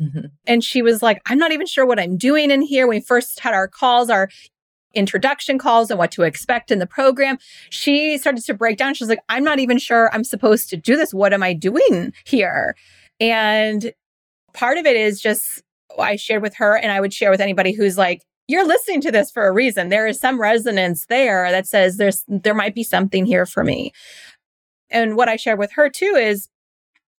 Mhm. 0.02 0.32
and 0.48 0.64
she 0.64 0.82
was 0.82 1.02
like, 1.02 1.22
I'm 1.28 1.38
not 1.38 1.52
even 1.52 1.68
sure 1.68 1.86
what 1.86 2.00
I'm 2.00 2.18
doing 2.18 2.52
in 2.52 2.62
here. 2.62 2.88
When 2.88 2.98
we 2.98 3.02
first 3.02 3.40
had 3.40 3.54
our 3.54 3.68
calls, 3.68 4.10
our 4.10 4.30
introduction 4.94 5.58
calls 5.58 5.90
and 5.90 5.98
what 5.98 6.12
to 6.12 6.24
expect 6.24 6.72
in 6.72 6.80
the 6.80 6.88
program, 6.88 7.38
she 7.70 8.18
started 8.18 8.44
to 8.46 8.54
break 8.54 8.78
down. 8.78 8.94
She 8.94 9.04
was 9.04 9.10
like, 9.10 9.24
I'm 9.30 9.44
not 9.44 9.60
even 9.60 9.78
sure 9.78 10.14
I'm 10.14 10.24
supposed 10.24 10.70
to 10.70 10.78
do 10.78 10.96
this. 10.96 11.14
What 11.14 11.34
am 11.34 11.44
I 11.44 11.54
doing 11.54 12.14
here? 12.26 12.76
And 13.20 13.94
part 14.54 14.78
of 14.78 14.86
it 14.86 14.96
is 14.96 15.22
just 15.22 15.62
I 16.00 16.16
shared 16.16 16.42
with 16.42 16.56
her, 16.56 16.76
and 16.76 16.92
I 16.92 17.00
would 17.00 17.14
share 17.14 17.32
with 17.32 17.42
anybody 17.42 17.72
who's 17.72 17.98
like, 17.98 18.24
you're 18.48 18.68
listening 18.68 19.02
to 19.02 19.12
this 19.12 19.32
for 19.32 19.48
a 19.48 19.52
reason. 19.52 19.90
There 19.90 20.08
is 20.08 20.20
some 20.20 20.40
resonance 20.40 21.06
there 21.06 21.50
that 21.52 21.68
says 21.68 21.98
there's 21.98 22.24
there 22.28 22.54
might 22.54 22.76
be 22.76 22.84
something 22.84 23.26
here 23.26 23.46
for 23.46 23.64
me. 23.64 23.94
And 24.90 25.16
what 25.16 25.30
I 25.30 25.38
shared 25.38 25.60
with 25.60 25.72
her 25.74 25.90
too 25.90 26.16
is 26.18 26.50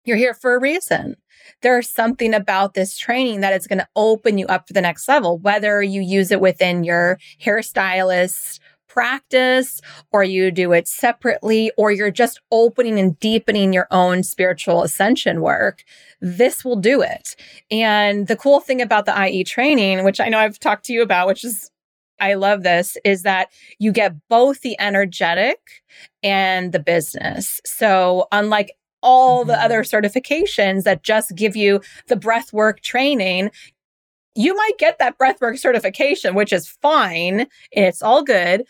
you're 0.03 0.17
here 0.17 0.33
for 0.33 0.55
a 0.55 0.59
reason 0.59 1.15
there's 1.61 1.89
something 1.89 2.33
about 2.33 2.73
this 2.73 2.97
training 2.97 3.41
that 3.41 3.53
is 3.53 3.67
going 3.67 3.79
to 3.79 3.87
open 3.95 4.37
you 4.37 4.45
up 4.47 4.67
to 4.67 4.73
the 4.73 4.81
next 4.81 5.07
level, 5.07 5.37
whether 5.39 5.81
you 5.81 6.01
use 6.01 6.31
it 6.31 6.41
within 6.41 6.83
your 6.83 7.19
hairstylist 7.41 8.59
practice 8.95 9.81
or 10.13 10.23
you 10.23 10.49
do 10.51 10.71
it 10.71 10.87
separately 10.87 11.69
or 11.77 11.91
you're 11.91 12.09
just 12.09 12.39
opening 12.49 12.97
and 12.97 13.19
deepening 13.19 13.73
your 13.73 13.87
own 13.91 14.23
spiritual 14.23 14.83
ascension 14.83 15.41
work. 15.41 15.83
This 16.21 16.63
will 16.63 16.77
do 16.77 17.01
it. 17.01 17.35
And 17.69 18.27
the 18.27 18.37
cool 18.37 18.61
thing 18.61 18.81
about 18.81 19.05
the 19.05 19.27
IE 19.27 19.43
training, 19.43 20.05
which 20.05 20.21
I 20.21 20.29
know 20.29 20.39
I've 20.39 20.59
talked 20.59 20.85
to 20.85 20.93
you 20.93 21.01
about, 21.01 21.27
which 21.27 21.43
is 21.43 21.69
I 22.21 22.35
love 22.35 22.63
this 22.63 22.97
is 23.03 23.23
that 23.23 23.49
you 23.79 23.91
get 23.91 24.15
both 24.29 24.61
the 24.61 24.79
energetic 24.79 25.59
and 26.23 26.71
the 26.71 26.79
business. 26.79 27.59
So, 27.65 28.27
unlike 28.31 28.71
all 29.05 29.45
the 29.45 29.53
Mhm. 29.53 29.63
other 29.63 29.83
certifications 29.83 30.83
that 30.83 31.03
just 31.03 31.35
give 31.35 31.55
you 31.55 31.79
the 32.07 32.15
breathwork 32.15 32.81
training, 32.81 33.51
you 34.33 34.55
might 34.55 34.77
get 34.79 34.97
that 34.99 35.17
breathwork 35.17 35.57
certification, 35.59 36.35
which 36.35 36.51
is 36.51 36.67
fine 36.81 37.47
it's 37.71 38.01
all 38.01 38.23
good. 38.23 38.65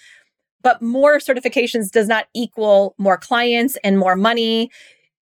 But 0.62 0.82
more 0.82 1.18
certifications 1.20 1.90
does 1.92 2.08
not 2.08 2.28
equal 2.34 2.96
more 2.98 3.18
clients 3.18 3.78
and 3.84 3.98
more 3.98 4.16
money 4.16 4.70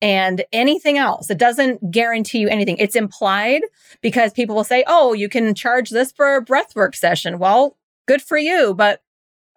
and 0.01 0.43
anything 0.51 0.97
else. 0.97 1.29
It 1.29 1.37
doesn't 1.37 1.91
guarantee 1.91 2.39
you 2.39 2.49
anything. 2.49 2.77
It's 2.77 2.95
implied 2.95 3.61
because 4.01 4.33
people 4.33 4.55
will 4.55 4.63
say, 4.65 4.83
oh, 4.87 5.13
you 5.13 5.29
can 5.29 5.53
charge 5.53 5.89
this 5.91 6.11
for 6.11 6.35
a 6.35 6.43
breathwork 6.43 6.95
session. 6.95 7.39
Well, 7.39 7.77
good 8.05 8.21
for 8.21 8.37
you, 8.37 8.73
but 8.73 9.01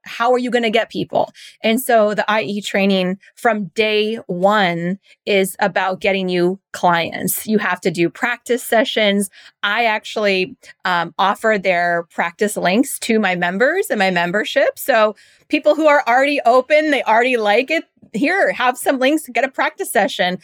how 0.06 0.32
are 0.32 0.38
you 0.38 0.50
going 0.50 0.62
to 0.62 0.70
get 0.70 0.90
people? 0.90 1.32
And 1.62 1.80
so 1.80 2.14
the 2.14 2.24
IE 2.30 2.62
training 2.62 3.18
from 3.34 3.66
day 3.74 4.16
one 4.26 4.98
is 5.26 5.56
about 5.58 6.00
getting 6.00 6.28
you 6.28 6.60
clients. 6.72 7.46
You 7.46 7.58
have 7.58 7.80
to 7.82 7.90
do 7.90 8.08
practice 8.08 8.62
sessions. 8.62 9.30
I 9.62 9.86
actually 9.86 10.56
um, 10.84 11.14
offer 11.18 11.58
their 11.62 12.06
practice 12.10 12.56
links 12.56 12.98
to 13.00 13.18
my 13.18 13.34
members 13.34 13.90
and 13.90 13.98
my 13.98 14.10
membership. 14.10 14.78
So 14.78 15.16
people 15.48 15.74
who 15.74 15.86
are 15.86 16.02
already 16.06 16.40
open, 16.46 16.90
they 16.90 17.02
already 17.02 17.36
like 17.36 17.70
it. 17.70 17.84
Here, 18.12 18.52
have 18.52 18.78
some 18.78 18.98
links, 18.98 19.28
get 19.32 19.44
a 19.44 19.50
practice 19.50 19.90
session. 19.90 20.38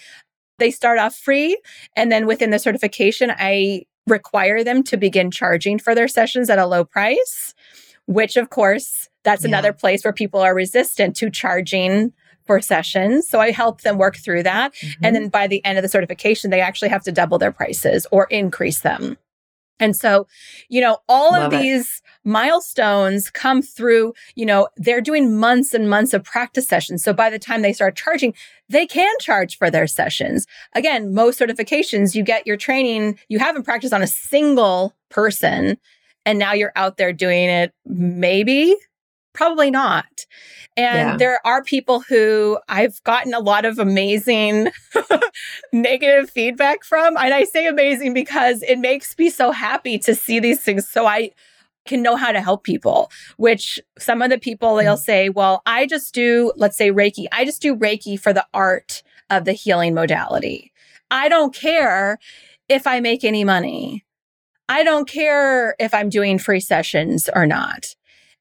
They 0.58 0.70
start 0.70 0.98
off 0.98 1.14
free. 1.14 1.58
And 1.96 2.10
then 2.10 2.26
within 2.26 2.50
the 2.50 2.58
certification, 2.58 3.32
I 3.36 3.86
require 4.06 4.64
them 4.64 4.82
to 4.84 4.96
begin 4.96 5.30
charging 5.30 5.78
for 5.78 5.94
their 5.94 6.08
sessions 6.08 6.50
at 6.50 6.58
a 6.58 6.66
low 6.66 6.84
price, 6.84 7.54
which 8.06 8.36
of 8.36 8.50
course, 8.50 9.08
that's 9.24 9.42
Yeah. 9.42 9.48
another 9.48 9.72
place 9.72 10.04
where 10.04 10.12
people 10.12 10.40
are 10.40 10.54
resistant 10.54 11.16
to 11.16 11.30
charging 11.30 12.12
for 12.44 12.60
sessions. 12.60 13.28
So 13.28 13.40
I 13.40 13.52
help 13.52 13.82
them 13.82 13.98
work 13.98 14.16
through 14.16 14.42
that. 14.42 14.72
And 14.82 14.90
mm-hmm. 14.90 15.14
then 15.14 15.28
by 15.28 15.46
the 15.46 15.64
end 15.64 15.78
of 15.78 15.82
the 15.82 15.88
certification, 15.88 16.50
they 16.50 16.60
actually 16.60 16.88
have 16.88 17.04
to 17.04 17.12
double 17.12 17.38
their 17.38 17.52
prices 17.52 18.06
or 18.10 18.26
increase 18.30 18.80
them. 18.80 19.16
And 19.80 19.96
so, 19.96 20.28
you 20.68 20.80
know, 20.80 20.98
all 21.08 21.32
Love 21.32 21.52
of 21.52 21.58
it. 21.58 21.62
these 21.62 22.02
milestones 22.24 23.30
come 23.30 23.62
through, 23.62 24.14
you 24.36 24.46
know, 24.46 24.68
they're 24.76 25.00
doing 25.00 25.36
months 25.36 25.74
and 25.74 25.90
months 25.90 26.14
of 26.14 26.22
practice 26.22 26.68
sessions. 26.68 27.02
So 27.02 27.12
by 27.12 27.30
the 27.30 27.38
time 27.38 27.62
they 27.62 27.72
start 27.72 27.96
charging, 27.96 28.32
they 28.68 28.86
can 28.86 29.12
charge 29.18 29.58
for 29.58 29.70
their 29.70 29.88
sessions. 29.88 30.46
Again, 30.74 31.12
most 31.12 31.40
certifications, 31.40 32.14
you 32.14 32.22
get 32.22 32.46
your 32.46 32.56
training, 32.56 33.18
you 33.28 33.40
haven't 33.40 33.64
practiced 33.64 33.92
on 33.92 34.02
a 34.02 34.06
single 34.06 34.94
person, 35.10 35.78
and 36.24 36.38
now 36.38 36.52
you're 36.52 36.72
out 36.76 36.96
there 36.96 37.12
doing 37.12 37.48
it 37.48 37.72
maybe 37.84 38.76
probably 39.32 39.70
not. 39.70 40.26
And 40.76 41.10
Yeah. 41.10 41.16
there 41.16 41.46
are 41.46 41.62
people 41.62 42.00
who 42.00 42.58
I've 42.68 43.02
gotten 43.04 43.34
a 43.34 43.40
lot 43.40 43.64
of 43.64 43.78
amazing 43.78 44.70
negative 45.72 46.30
feedback 46.30 46.84
from. 46.84 47.16
And 47.16 47.34
I 47.34 47.44
say 47.44 47.66
amazing 47.66 48.14
because 48.14 48.62
it 48.62 48.78
makes 48.78 49.16
me 49.18 49.30
so 49.30 49.50
happy 49.50 49.98
to 49.98 50.14
see 50.14 50.40
these 50.40 50.60
things. 50.60 50.88
So 50.88 51.06
I 51.06 51.32
can 51.84 52.02
know 52.02 52.16
how 52.16 52.32
to 52.32 52.40
help 52.40 52.64
people, 52.64 53.10
which 53.36 53.80
some 53.98 54.22
of 54.22 54.30
the 54.30 54.38
people 54.38 54.76
they'll 54.76 54.94
mm-hmm. 54.94 55.02
say, 55.02 55.28
well, 55.28 55.62
I 55.66 55.86
just 55.86 56.14
do, 56.14 56.52
let's 56.56 56.76
say 56.76 56.90
Reiki, 56.90 57.26
I 57.32 57.44
just 57.44 57.60
do 57.60 57.76
Reiki 57.76 58.18
for 58.18 58.32
the 58.32 58.46
art 58.54 59.02
of 59.30 59.44
the 59.44 59.52
healing 59.52 59.94
modality. 59.94 60.72
I 61.10 61.28
don't 61.28 61.54
care 61.54 62.18
if 62.68 62.86
I 62.86 63.00
make 63.00 63.24
any 63.24 63.44
money. 63.44 64.04
I 64.68 64.84
don't 64.84 65.08
care 65.08 65.74
if 65.78 65.92
I'm 65.92 66.08
doing 66.08 66.38
free 66.38 66.60
sessions 66.60 67.28
or 67.34 67.46
not. 67.46 67.94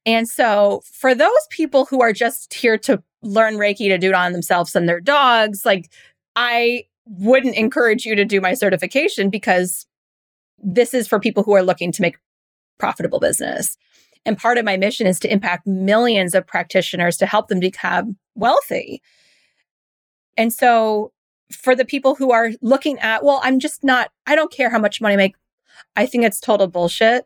And 0.05 0.27
so, 0.27 0.81
for 0.85 1.13
those 1.13 1.31
people 1.49 1.85
who 1.85 2.01
are 2.01 2.13
just 2.13 2.53
here 2.53 2.77
to 2.79 3.03
learn 3.23 3.55
Reiki 3.55 3.87
to 3.89 3.97
do 3.97 4.09
it 4.09 4.15
on 4.15 4.31
themselves 4.31 4.75
and 4.75 4.87
their 4.87 4.99
dogs. 4.99 5.65
Like, 5.65 5.91
I 6.35 6.85
wouldn't 7.05 7.55
encourage 7.55 8.05
you 8.05 8.15
to 8.15 8.25
do 8.25 8.41
my 8.41 8.53
certification 8.53 9.29
because 9.29 9.85
this 10.57 10.93
is 10.93 11.07
for 11.07 11.19
people 11.19 11.43
who 11.43 11.53
are 11.53 11.63
looking 11.63 11.91
to 11.91 12.01
make 12.01 12.17
profitable 12.77 13.19
business. 13.19 13.77
And 14.25 14.37
part 14.37 14.57
of 14.57 14.65
my 14.65 14.77
mission 14.77 15.07
is 15.07 15.19
to 15.19 15.31
impact 15.31 15.65
millions 15.65 16.35
of 16.35 16.45
practitioners 16.45 17.17
to 17.17 17.25
help 17.25 17.47
them 17.47 17.59
become 17.59 18.17
wealthy. 18.35 19.01
And 20.37 20.53
so 20.53 21.11
for 21.51 21.75
the 21.75 21.85
people 21.85 22.15
who 22.15 22.31
are 22.31 22.51
looking 22.61 22.99
at, 22.99 23.23
well, 23.23 23.41
I'm 23.43 23.59
just 23.59 23.83
not, 23.83 24.11
I 24.27 24.35
don't 24.35 24.51
care 24.51 24.69
how 24.69 24.79
much 24.79 25.01
money 25.01 25.15
I 25.15 25.17
make. 25.17 25.35
I 25.95 26.05
think 26.05 26.23
it's 26.23 26.39
total 26.39 26.67
bullshit. 26.67 27.25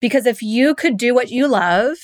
Because 0.00 0.26
if 0.26 0.42
you 0.42 0.74
could 0.74 0.96
do 0.96 1.14
what 1.14 1.30
you 1.30 1.48
love, 1.48 1.96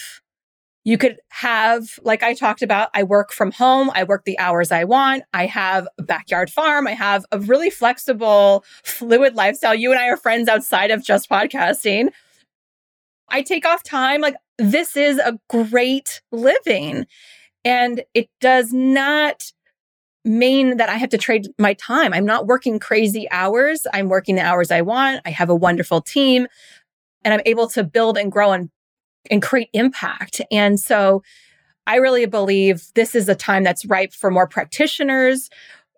you 0.85 0.99
could 0.99 1.17
have, 1.31 1.99
like 2.03 2.23
I 2.23 2.35
talked 2.35 2.61
about, 2.61 2.91
I 2.93 3.05
work 3.05 3.33
from 3.33 3.53
home, 3.53 3.91
I 3.95 4.05
work 4.05 4.25
the 4.25 4.39
hours 4.39 4.71
I 4.71 4.85
want, 4.85 5.25
I 5.33 5.47
have 5.47 5.89
a 5.99 6.03
backyard 6.03 6.51
farm, 6.51 6.87
I 6.87 6.93
have 6.93 7.25
a 7.33 7.39
really 7.39 7.71
flexible, 7.71 8.65
fluid 8.85 9.35
lifestyle. 9.35 9.75
You 9.75 9.93
and 9.93 9.99
I 9.99 10.09
are 10.09 10.17
friends 10.17 10.49
outside 10.49 10.91
of 10.91 11.03
just 11.03 11.31
podcasting. 11.31 12.11
I 13.31 13.41
take 13.41 13.67
off 13.67 13.83
time. 13.83 14.21
Like, 14.21 14.37
this 14.59 14.97
is 14.97 15.19
a 15.19 15.39
great 15.49 16.21
living. 16.31 17.07
And 17.65 18.03
it 18.13 18.29
does 18.41 18.73
not 18.73 19.53
mean 20.23 20.77
that 20.77 20.91
I 20.91 20.97
have 20.97 21.11
to 21.11 21.19
trade 21.19 21.49
my 21.59 21.75
time. 21.75 22.13
I'm 22.13 22.27
not 22.27 22.47
working 22.47 22.79
crazy 22.79 23.27
hours. 23.31 23.87
I'm 23.93 24.09
working 24.09 24.37
the 24.37 24.43
hours 24.43 24.71
I 24.71 24.83
want. 24.83 25.23
I 25.25 25.31
have 25.31 25.49
a 25.49 25.55
wonderful 25.55 26.03
team 26.03 26.47
and 27.25 27.35
I'm 27.35 27.41
able 27.47 27.69
to 27.69 27.83
build 27.83 28.19
and 28.19 28.31
grow 28.31 28.53
and, 28.53 28.71
and 29.31 29.43
create 29.43 29.71
impact. 29.73 30.41
And 30.51 30.79
so 30.79 31.23
I 31.87 31.97
really 31.97 32.27
believe 32.27 32.87
this 32.95 33.15
is 33.15 33.29
a 33.29 33.35
time 33.35 33.65
that's 33.65 33.85
ripe 33.85 34.13
for 34.13 34.31
more 34.31 34.47
practitioners, 34.47 35.51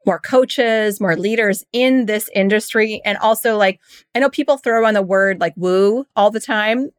more 0.04 0.18
coaches, 0.18 1.00
more 1.00 1.16
leaders 1.16 1.64
in 1.72 2.06
this 2.06 2.30
industry. 2.34 3.00
And 3.04 3.18
also, 3.18 3.56
like, 3.56 3.80
I 4.14 4.20
know 4.20 4.30
people 4.30 4.56
throw 4.56 4.86
on 4.86 4.94
the 4.94 5.02
word 5.02 5.40
like 5.40 5.54
woo 5.56 6.06
all 6.14 6.30
the 6.30 6.40
time. 6.40 6.90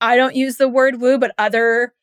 I 0.00 0.16
don't 0.16 0.36
use 0.36 0.56
the 0.56 0.68
word 0.68 1.00
woo, 1.00 1.18
but 1.18 1.34
other 1.38 1.94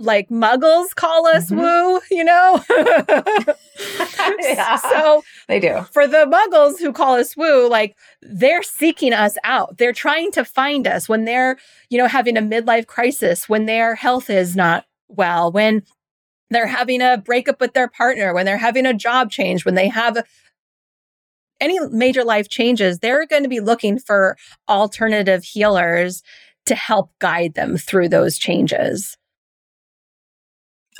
like 0.00 0.28
muggles 0.30 0.94
call 0.94 1.26
us 1.26 1.50
mm-hmm. 1.50 1.60
woo, 1.60 2.00
you 2.10 2.24
know? 2.24 2.64
yeah, 4.40 4.76
so 4.76 5.22
they 5.46 5.60
do. 5.60 5.82
For 5.92 6.06
the 6.06 6.26
muggles 6.26 6.80
who 6.80 6.92
call 6.92 7.14
us 7.14 7.36
woo, 7.36 7.68
like 7.68 7.96
they're 8.22 8.62
seeking 8.62 9.12
us 9.12 9.36
out. 9.44 9.78
They're 9.78 9.92
trying 9.92 10.32
to 10.32 10.44
find 10.44 10.86
us 10.86 11.08
when 11.08 11.26
they're, 11.26 11.58
you 11.90 11.98
know, 11.98 12.08
having 12.08 12.36
a 12.36 12.42
midlife 12.42 12.86
crisis, 12.86 13.48
when 13.48 13.66
their 13.66 13.94
health 13.94 14.30
is 14.30 14.56
not 14.56 14.86
well, 15.08 15.52
when 15.52 15.82
they're 16.50 16.66
having 16.66 17.02
a 17.02 17.18
breakup 17.18 17.60
with 17.60 17.74
their 17.74 17.88
partner, 17.88 18.34
when 18.34 18.46
they're 18.46 18.58
having 18.58 18.86
a 18.86 18.94
job 18.94 19.30
change, 19.30 19.64
when 19.64 19.74
they 19.74 19.88
have 19.88 20.24
any 21.60 21.78
major 21.90 22.24
life 22.24 22.48
changes, 22.48 22.98
they're 22.98 23.26
going 23.26 23.42
to 23.42 23.48
be 23.48 23.60
looking 23.60 23.98
for 23.98 24.36
alternative 24.68 25.44
healers 25.44 26.22
to 26.66 26.74
help 26.74 27.10
guide 27.18 27.54
them 27.54 27.76
through 27.76 28.08
those 28.08 28.38
changes. 28.38 29.16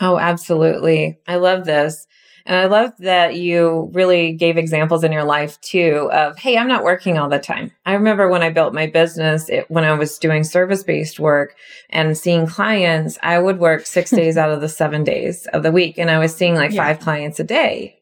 Oh, 0.01 0.19
absolutely. 0.19 1.19
I 1.29 1.37
love 1.37 1.65
this. 1.65 2.07
And 2.47 2.57
I 2.57 2.67
love 2.67 2.93
that 3.01 3.37
you 3.37 3.91
really 3.93 4.33
gave 4.33 4.57
examples 4.57 5.05
in 5.05 5.13
your 5.13 5.25
life 5.25 5.61
too 5.61 6.09
of, 6.13 6.39
hey, 6.39 6.57
I'm 6.57 6.69
not 6.69 6.85
working 6.85 7.19
all 7.19 7.29
the 7.29 7.39
time. 7.39 7.71
I 7.85 7.93
remember 7.93 8.29
when 8.29 8.43
I 8.43 8.51
built 8.51 8.73
my 8.73 8.87
business, 8.87 9.49
it, 9.51 9.71
when 9.71 9.85
I 9.85 9.93
was 9.93 10.19
doing 10.19 10.43
service 10.43 10.83
based 10.83 11.21
work 11.21 11.55
and 11.91 12.17
seeing 12.17 12.47
clients, 12.47 13.19
I 13.23 13.39
would 13.39 13.59
work 13.59 13.87
six 13.87 14.11
days 14.21 14.39
out 14.39 14.51
of 14.51 14.63
the 14.63 14.69
seven 14.69 15.05
days 15.05 15.47
of 15.53 15.63
the 15.63 15.73
week. 15.73 15.99
And 15.99 16.11
I 16.11 16.19
was 16.19 16.35
seeing 16.35 16.55
like 16.55 16.73
yeah. 16.73 16.85
five 16.85 17.01
clients 17.01 17.39
a 17.39 17.45
day. 17.45 17.99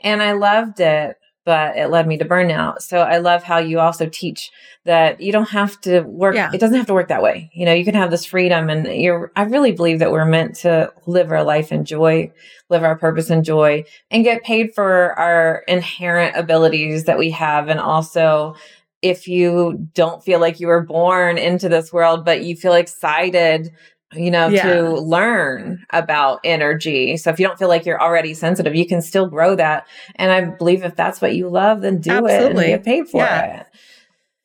And 0.00 0.22
I 0.22 0.32
loved 0.32 0.80
it 0.80 1.16
but 1.44 1.76
it 1.76 1.88
led 1.88 2.06
me 2.06 2.16
to 2.18 2.24
burnout. 2.24 2.82
So 2.82 2.98
I 2.98 3.18
love 3.18 3.42
how 3.42 3.58
you 3.58 3.80
also 3.80 4.08
teach 4.08 4.50
that 4.84 5.20
you 5.20 5.32
don't 5.32 5.50
have 5.50 5.80
to 5.82 6.00
work. 6.00 6.34
Yeah. 6.34 6.50
It 6.52 6.58
doesn't 6.58 6.76
have 6.76 6.86
to 6.86 6.94
work 6.94 7.08
that 7.08 7.22
way. 7.22 7.50
You 7.52 7.66
know, 7.66 7.72
you 7.72 7.84
can 7.84 7.94
have 7.94 8.10
this 8.10 8.24
freedom 8.24 8.68
and 8.68 8.86
you're, 8.86 9.32
I 9.36 9.42
really 9.42 9.72
believe 9.72 10.00
that 10.00 10.12
we're 10.12 10.24
meant 10.24 10.56
to 10.56 10.92
live 11.06 11.30
our 11.30 11.44
life 11.44 11.72
in 11.72 11.84
joy, 11.84 12.32
live 12.68 12.82
our 12.82 12.96
purpose 12.96 13.30
in 13.30 13.44
joy 13.44 13.84
and 14.10 14.24
get 14.24 14.42
paid 14.42 14.74
for 14.74 15.18
our 15.18 15.62
inherent 15.68 16.36
abilities 16.36 17.04
that 17.04 17.18
we 17.18 17.30
have. 17.30 17.68
And 17.68 17.80
also 17.80 18.56
if 19.02 19.26
you 19.26 19.88
don't 19.94 20.22
feel 20.22 20.40
like 20.40 20.60
you 20.60 20.68
were 20.68 20.82
born 20.82 21.38
into 21.38 21.68
this 21.68 21.92
world, 21.92 22.24
but 22.24 22.44
you 22.44 22.56
feel 22.56 22.74
excited 22.74 23.72
you 24.14 24.30
know, 24.30 24.48
yeah. 24.48 24.74
to 24.74 24.90
learn 24.90 25.84
about 25.90 26.40
energy. 26.44 27.16
So 27.16 27.30
if 27.30 27.40
you 27.40 27.46
don't 27.46 27.58
feel 27.58 27.68
like 27.68 27.86
you're 27.86 28.00
already 28.00 28.34
sensitive, 28.34 28.74
you 28.74 28.86
can 28.86 29.02
still 29.02 29.28
grow 29.28 29.54
that. 29.56 29.86
And 30.16 30.30
I 30.30 30.42
believe 30.44 30.84
if 30.84 30.96
that's 30.96 31.20
what 31.20 31.34
you 31.34 31.48
love, 31.48 31.82
then 31.82 31.98
do 31.98 32.10
Absolutely. 32.10 32.64
it 32.66 32.74
and 32.74 32.84
get 32.84 32.84
paid 32.84 33.08
for 33.08 33.22
yeah. 33.22 33.60
it. 33.60 33.66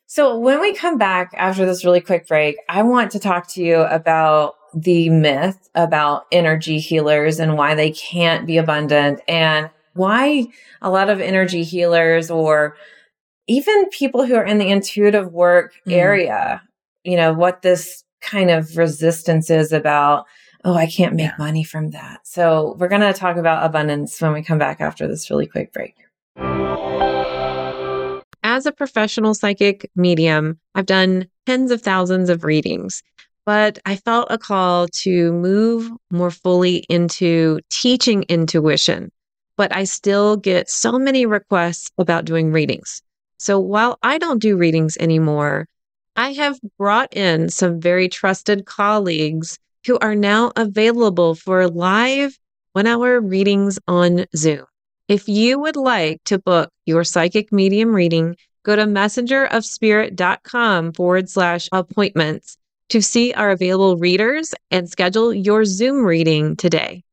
So 0.08 0.38
when 0.38 0.62
we 0.62 0.74
come 0.74 0.98
back 0.98 1.34
after 1.36 1.66
this 1.66 1.84
really 1.84 2.02
quick 2.02 2.28
break, 2.28 2.58
I 2.70 2.84
want 2.84 3.12
to 3.12 3.20
talk 3.20 3.48
to 3.50 3.64
you 3.64 3.82
about 3.82 4.56
the 4.74 5.10
myth 5.10 5.70
about 5.76 6.26
energy 6.32 6.80
healers 6.80 7.40
and 7.40 7.58
why 7.58 7.76
they 7.76 7.92
can't 7.92 8.46
be 8.46 8.58
abundant 8.58 9.22
and 9.28 9.70
why 9.94 10.48
a 10.82 10.90
lot 10.90 11.10
of 11.10 11.20
energy 11.20 11.64
healers 11.64 12.30
or 12.30 12.76
even 13.48 13.90
people 13.90 14.26
who 14.26 14.36
are 14.36 14.46
in 14.46 14.58
the 14.58 14.70
intuitive 14.70 15.32
work 15.32 15.74
mm. 15.88 15.94
area, 15.94 16.62
you 17.04 17.16
know, 17.16 17.34
what 17.34 17.62
this 17.62 18.04
kind 18.22 18.50
of 18.50 18.78
resistances 18.78 19.72
about, 19.72 20.26
oh, 20.64 20.74
I 20.76 20.88
can't 20.88 21.16
make 21.16 21.32
yeah. 21.32 21.36
money 21.38 21.64
from 21.64 21.92
that. 21.92 22.26
So 22.26 22.76
we're 22.78 22.88
going 22.88 23.02
to 23.02 23.14
talk 23.14 23.38
about 23.38 23.66
abundance 23.66 24.20
when 24.22 24.34
we 24.34 24.44
come 24.44 24.58
back 24.58 24.82
after 24.82 25.08
this 25.08 25.30
really 25.30 25.48
quick 25.48 25.72
break. 25.74 25.96
As 28.44 28.66
a 28.66 28.72
professional 28.72 29.34
psychic 29.34 29.90
medium, 29.96 30.60
I've 30.74 30.86
done 30.86 31.28
tens 31.46 31.72
of 31.72 31.82
thousands 31.82 32.30
of 32.30 32.44
readings, 32.44 33.04
but 33.46 33.80
I 33.86 33.96
felt 33.96 34.28
a 34.30 34.38
call 34.38 34.88
to 34.90 35.32
move 35.34 35.92
more 36.12 36.32
fully 36.32 36.78
into 36.90 37.60
teaching 37.70 38.24
intuition. 38.24 39.12
But 39.58 39.76
I 39.76 39.86
still 39.86 40.38
get 40.38 40.70
so 40.70 41.00
many 41.00 41.26
requests 41.26 41.92
about 41.98 42.26
doing 42.26 42.52
readings. 42.52 43.02
So 43.40 43.60
while 43.60 43.98
I 44.04 44.18
don't 44.18 44.42
do 44.42 44.58
readings 44.58 44.98
anymore, 44.98 45.68
I 46.20 46.34
have 46.34 46.60
brought 46.80 47.16
in 47.16 47.50
some 47.50 47.80
very 47.80 48.10
trusted 48.10 48.66
colleagues 48.66 49.60
who 49.86 50.00
are 50.00 50.16
now 50.16 50.52
available 50.56 51.36
for 51.36 51.70
live 51.70 52.36
one 52.74 52.88
hour 52.88 53.22
readings 53.22 53.78
on 53.88 54.26
Zoom. 54.36 54.66
If 55.08 55.30
you 55.30 55.60
would 55.60 55.76
like 55.76 56.24
to 56.26 56.40
book 56.40 56.72
your 56.88 57.04
psychic 57.04 57.54
medium 57.54 57.94
reading, 57.94 58.36
go 58.64 58.76
to 58.76 58.86
messengerofspirit.com 58.86 60.94
forward 60.94 61.30
slash 61.30 61.70
appointments 61.72 62.58
to 62.90 63.00
see 63.00 63.32
our 63.34 63.52
available 63.52 63.98
readers 63.98 64.56
and 64.72 64.90
schedule 64.90 65.32
your 65.32 65.66
Zoom 65.66 66.04
reading 66.04 66.56
today. 66.56 67.04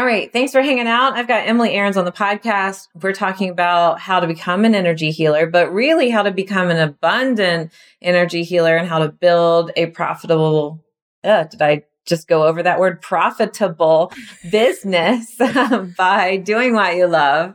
All 0.00 0.06
right. 0.06 0.32
Thanks 0.32 0.52
for 0.52 0.62
hanging 0.62 0.86
out. 0.86 1.12
I've 1.12 1.28
got 1.28 1.46
Emily 1.46 1.74
Aarons 1.74 1.98
on 1.98 2.06
the 2.06 2.10
podcast. 2.10 2.88
We're 3.02 3.12
talking 3.12 3.50
about 3.50 4.00
how 4.00 4.18
to 4.18 4.26
become 4.26 4.64
an 4.64 4.74
energy 4.74 5.10
healer, 5.10 5.46
but 5.46 5.70
really 5.74 6.08
how 6.08 6.22
to 6.22 6.30
become 6.30 6.70
an 6.70 6.78
abundant 6.78 7.70
energy 8.00 8.42
healer 8.42 8.78
and 8.78 8.88
how 8.88 9.00
to 9.00 9.12
build 9.12 9.72
a 9.76 9.88
profitable, 9.88 10.82
uh, 11.22 11.44
did 11.44 11.60
I 11.60 11.82
just 12.06 12.28
go 12.28 12.44
over 12.44 12.62
that 12.62 12.80
word 12.80 13.02
profitable 13.02 14.10
business 14.50 15.36
by 15.98 16.38
doing 16.38 16.72
what 16.72 16.96
you 16.96 17.06
love. 17.06 17.54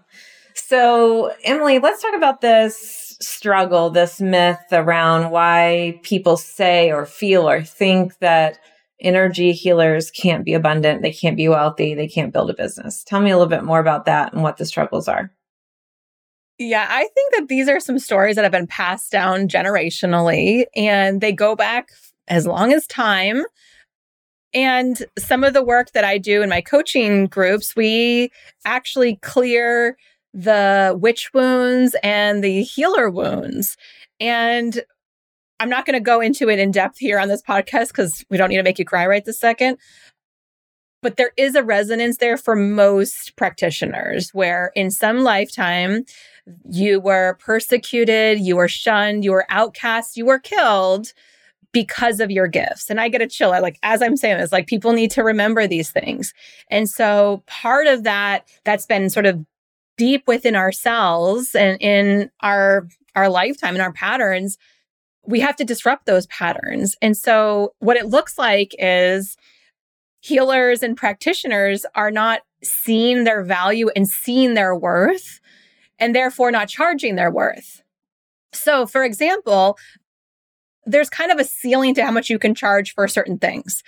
So, 0.53 1.33
Emily, 1.43 1.79
let's 1.79 2.03
talk 2.03 2.13
about 2.13 2.41
this 2.41 3.17
struggle, 3.21 3.89
this 3.89 4.21
myth 4.21 4.59
around 4.71 5.31
why 5.31 5.99
people 6.03 6.37
say 6.37 6.91
or 6.91 7.07
feel 7.07 7.49
or 7.49 7.63
think 7.63 8.19
that 8.19 8.59
energy 9.05 9.51
healers 9.51 10.11
can't 10.11 10.43
be 10.43 10.53
abundant, 10.53 11.01
they 11.01 11.13
can't 11.13 11.37
be 11.37 11.47
wealthy, 11.47 11.93
they 11.93 12.07
can't 12.07 12.33
build 12.33 12.49
a 12.49 12.53
business. 12.53 13.03
Tell 13.03 13.21
me 13.21 13.29
a 13.29 13.37
little 13.37 13.49
bit 13.49 13.63
more 13.63 13.79
about 13.79 14.05
that 14.05 14.33
and 14.33 14.43
what 14.43 14.57
the 14.57 14.65
struggles 14.65 15.07
are. 15.07 15.31
Yeah, 16.57 16.87
I 16.89 17.07
think 17.13 17.33
that 17.33 17.47
these 17.47 17.67
are 17.67 17.79
some 17.79 17.99
stories 17.99 18.35
that 18.35 18.43
have 18.43 18.51
been 18.51 18.67
passed 18.67 19.11
down 19.11 19.47
generationally 19.47 20.65
and 20.75 21.19
they 21.19 21.33
go 21.33 21.55
back 21.55 21.89
as 22.27 22.47
long 22.47 22.71
as 22.73 22.87
time. 22.87 23.43
And 24.53 25.03
some 25.19 25.43
of 25.43 25.53
the 25.53 25.63
work 25.63 25.91
that 25.91 26.05
I 26.05 26.17
do 26.17 26.41
in 26.41 26.49
my 26.49 26.61
coaching 26.61 27.27
groups, 27.27 27.75
we 27.75 28.31
actually 28.63 29.17
clear 29.17 29.97
the 30.33 30.97
witch 30.99 31.33
wounds 31.33 31.95
and 32.01 32.41
the 32.41 32.63
healer 32.63 33.09
wounds. 33.09 33.75
And 34.21 34.81
I'm 35.59 35.69
not 35.69 35.85
going 35.85 35.93
to 35.93 36.01
go 36.01 36.19
into 36.21 36.49
it 36.49 36.59
in 36.59 36.71
depth 36.71 36.97
here 36.99 37.19
on 37.19 37.27
this 37.27 37.41
podcast 37.41 37.89
because 37.89 38.25
we 38.29 38.37
don't 38.37 38.49
need 38.49 38.57
to 38.57 38.63
make 38.63 38.79
you 38.79 38.85
cry 38.85 39.07
right 39.07 39.23
this 39.23 39.39
second. 39.39 39.77
But 41.01 41.17
there 41.17 41.31
is 41.37 41.55
a 41.55 41.63
resonance 41.63 42.17
there 42.17 42.35
for 42.35 42.55
most 42.55 43.35
practitioners 43.35 44.31
where 44.33 44.71
in 44.75 44.89
some 44.89 45.19
lifetime 45.19 46.03
you 46.69 46.99
were 46.99 47.37
persecuted, 47.39 48.39
you 48.39 48.55
were 48.55 48.67
shunned, 48.67 49.23
you 49.23 49.31
were 49.31 49.45
outcast, 49.49 50.17
you 50.17 50.25
were 50.25 50.39
killed 50.39 51.13
because 51.71 52.19
of 52.19 52.31
your 52.31 52.47
gifts. 52.47 52.89
And 52.89 52.99
I 52.99 53.09
get 53.09 53.21
a 53.21 53.27
chill. 53.27 53.51
I 53.51 53.59
like, 53.59 53.77
as 53.83 54.01
I'm 54.01 54.17
saying 54.17 54.37
this, 54.37 54.51
like 54.51 54.65
people 54.65 54.93
need 54.93 55.11
to 55.11 55.23
remember 55.23 55.67
these 55.67 55.91
things. 55.91 56.33
And 56.71 56.89
so 56.89 57.43
part 57.47 57.85
of 57.85 58.03
that, 58.03 58.47
that's 58.63 58.85
been 58.85 59.09
sort 59.09 59.25
of 59.25 59.45
deep 59.97 60.23
within 60.25 60.55
ourselves 60.55 61.53
and 61.53 61.77
in 61.81 62.31
our, 62.41 62.87
our 63.15 63.29
lifetime 63.29 63.75
and 63.75 63.81
our 63.81 63.93
patterns, 63.93 64.57
we 65.27 65.39
have 65.39 65.55
to 65.57 65.65
disrupt 65.65 66.05
those 66.05 66.27
patterns. 66.27 66.95
And 67.01 67.15
so 67.17 67.73
what 67.79 67.97
it 67.97 68.07
looks 68.07 68.37
like 68.37 68.75
is 68.77 69.37
healers 70.21 70.83
and 70.83 70.97
practitioners 70.97 71.85
are 71.95 72.11
not 72.11 72.41
seeing 72.63 73.23
their 73.23 73.43
value 73.43 73.89
and 73.95 74.07
seeing 74.07 74.53
their 74.53 74.75
worth 74.75 75.39
and 75.99 76.15
therefore 76.15 76.51
not 76.51 76.67
charging 76.67 77.15
their 77.15 77.31
worth. 77.31 77.83
So, 78.53 78.85
for 78.87 79.03
example, 79.03 79.77
there's 80.85 81.09
kind 81.09 81.31
of 81.31 81.39
a 81.39 81.43
ceiling 81.43 81.93
to 81.95 82.03
how 82.03 82.11
much 82.11 82.29
you 82.29 82.39
can 82.39 82.55
charge 82.55 82.93
for 82.93 83.07
certain 83.07 83.37
things. 83.37 83.83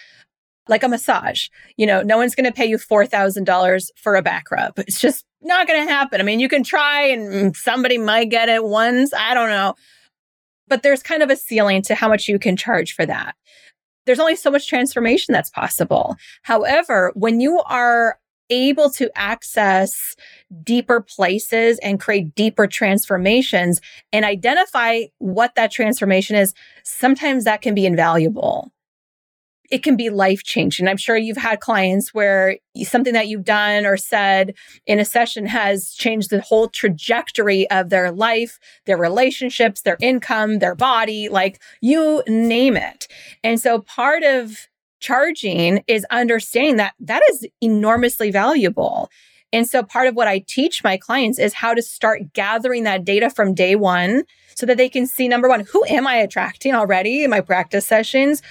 Like 0.69 0.83
a 0.83 0.89
massage, 0.89 1.47
you 1.77 1.85
know, 1.85 2.01
no 2.01 2.17
one's 2.17 2.35
going 2.35 2.45
to 2.45 2.51
pay 2.51 2.65
you 2.65 2.77
$4,000 2.77 3.89
for 3.95 4.15
a 4.15 4.21
back 4.21 4.51
rub. 4.51 4.77
It's 4.79 4.99
just 4.99 5.25
not 5.41 5.65
going 5.65 5.87
to 5.87 5.91
happen. 5.91 6.19
I 6.19 6.25
mean, 6.25 6.41
you 6.41 6.49
can 6.49 6.61
try 6.61 7.03
and 7.03 7.55
somebody 7.55 7.97
might 7.97 8.29
get 8.29 8.49
it 8.49 8.65
once. 8.65 9.13
I 9.13 9.33
don't 9.33 9.49
know. 9.49 9.75
But 10.67 10.83
there's 10.83 11.03
kind 11.03 11.23
of 11.23 11.29
a 11.29 11.35
ceiling 11.35 11.81
to 11.83 11.95
how 11.95 12.09
much 12.09 12.27
you 12.27 12.39
can 12.39 12.57
charge 12.57 12.93
for 12.93 13.05
that. 13.05 13.35
There's 14.05 14.19
only 14.19 14.35
so 14.35 14.51
much 14.51 14.67
transformation 14.67 15.33
that's 15.33 15.49
possible. 15.49 16.15
However, 16.43 17.11
when 17.15 17.39
you 17.41 17.59
are 17.67 18.19
able 18.49 18.89
to 18.89 19.09
access 19.15 20.15
deeper 20.63 21.01
places 21.01 21.79
and 21.79 21.99
create 21.99 22.33
deeper 22.33 22.67
transformations 22.67 23.81
and 24.13 24.23
identify 24.23 25.03
what 25.17 25.55
that 25.55 25.71
transformation 25.71 26.35
is, 26.35 26.53
sometimes 26.83 27.43
that 27.43 27.61
can 27.61 27.75
be 27.75 27.85
invaluable. 27.85 28.71
It 29.69 29.83
can 29.83 29.97
be 29.97 30.09
life 30.09 30.43
changing. 30.43 30.87
I'm 30.87 30.97
sure 30.97 31.17
you've 31.17 31.37
had 31.37 31.59
clients 31.59 32.13
where 32.13 32.57
something 32.83 33.13
that 33.13 33.27
you've 33.27 33.43
done 33.43 33.85
or 33.85 33.97
said 33.97 34.53
in 34.85 34.99
a 34.99 35.05
session 35.05 35.45
has 35.45 35.93
changed 35.93 36.29
the 36.29 36.41
whole 36.41 36.69
trajectory 36.69 37.69
of 37.69 37.89
their 37.89 38.11
life, 38.11 38.59
their 38.85 38.97
relationships, 38.97 39.81
their 39.81 39.97
income, 39.99 40.59
their 40.59 40.75
body, 40.75 41.27
like 41.27 41.61
you 41.81 42.23
name 42.27 42.77
it. 42.77 43.07
And 43.43 43.59
so 43.59 43.79
part 43.79 44.23
of 44.23 44.67
charging 44.99 45.83
is 45.87 46.05
understanding 46.09 46.77
that 46.77 46.93
that 46.99 47.21
is 47.29 47.45
enormously 47.61 48.31
valuable. 48.31 49.09
And 49.53 49.67
so 49.67 49.81
part 49.81 50.07
of 50.07 50.15
what 50.15 50.27
I 50.27 50.39
teach 50.39 50.83
my 50.83 50.97
clients 50.97 51.39
is 51.39 51.53
how 51.53 51.73
to 51.73 51.81
start 51.81 52.33
gathering 52.33 52.83
that 52.83 53.05
data 53.05 53.29
from 53.29 53.53
day 53.53 53.75
one 53.75 54.23
so 54.55 54.65
that 54.65 54.77
they 54.77 54.89
can 54.89 55.07
see 55.07 55.27
number 55.27 55.47
one, 55.47 55.61
who 55.71 55.85
am 55.85 56.05
I 56.07 56.15
attracting 56.15 56.73
already 56.73 57.23
in 57.23 57.29
my 57.29 57.41
practice 57.41 57.85
sessions? 57.85 58.41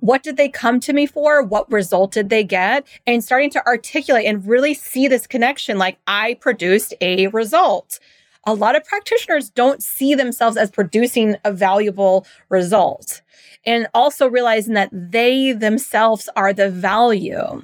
What 0.00 0.22
did 0.22 0.36
they 0.36 0.48
come 0.48 0.80
to 0.80 0.92
me 0.92 1.06
for? 1.06 1.42
What 1.42 1.70
result 1.70 2.12
did 2.12 2.28
they 2.28 2.44
get? 2.44 2.86
And 3.06 3.24
starting 3.24 3.50
to 3.50 3.66
articulate 3.66 4.26
and 4.26 4.46
really 4.46 4.74
see 4.74 5.08
this 5.08 5.26
connection 5.26 5.78
like 5.78 5.98
I 6.06 6.34
produced 6.34 6.94
a 7.00 7.28
result. 7.28 7.98
A 8.44 8.54
lot 8.54 8.76
of 8.76 8.84
practitioners 8.84 9.50
don't 9.50 9.82
see 9.82 10.14
themselves 10.14 10.56
as 10.56 10.70
producing 10.70 11.36
a 11.44 11.52
valuable 11.52 12.26
result 12.48 13.22
and 13.64 13.88
also 13.92 14.28
realizing 14.28 14.74
that 14.74 14.90
they 14.92 15.52
themselves 15.52 16.28
are 16.36 16.52
the 16.52 16.70
value. 16.70 17.62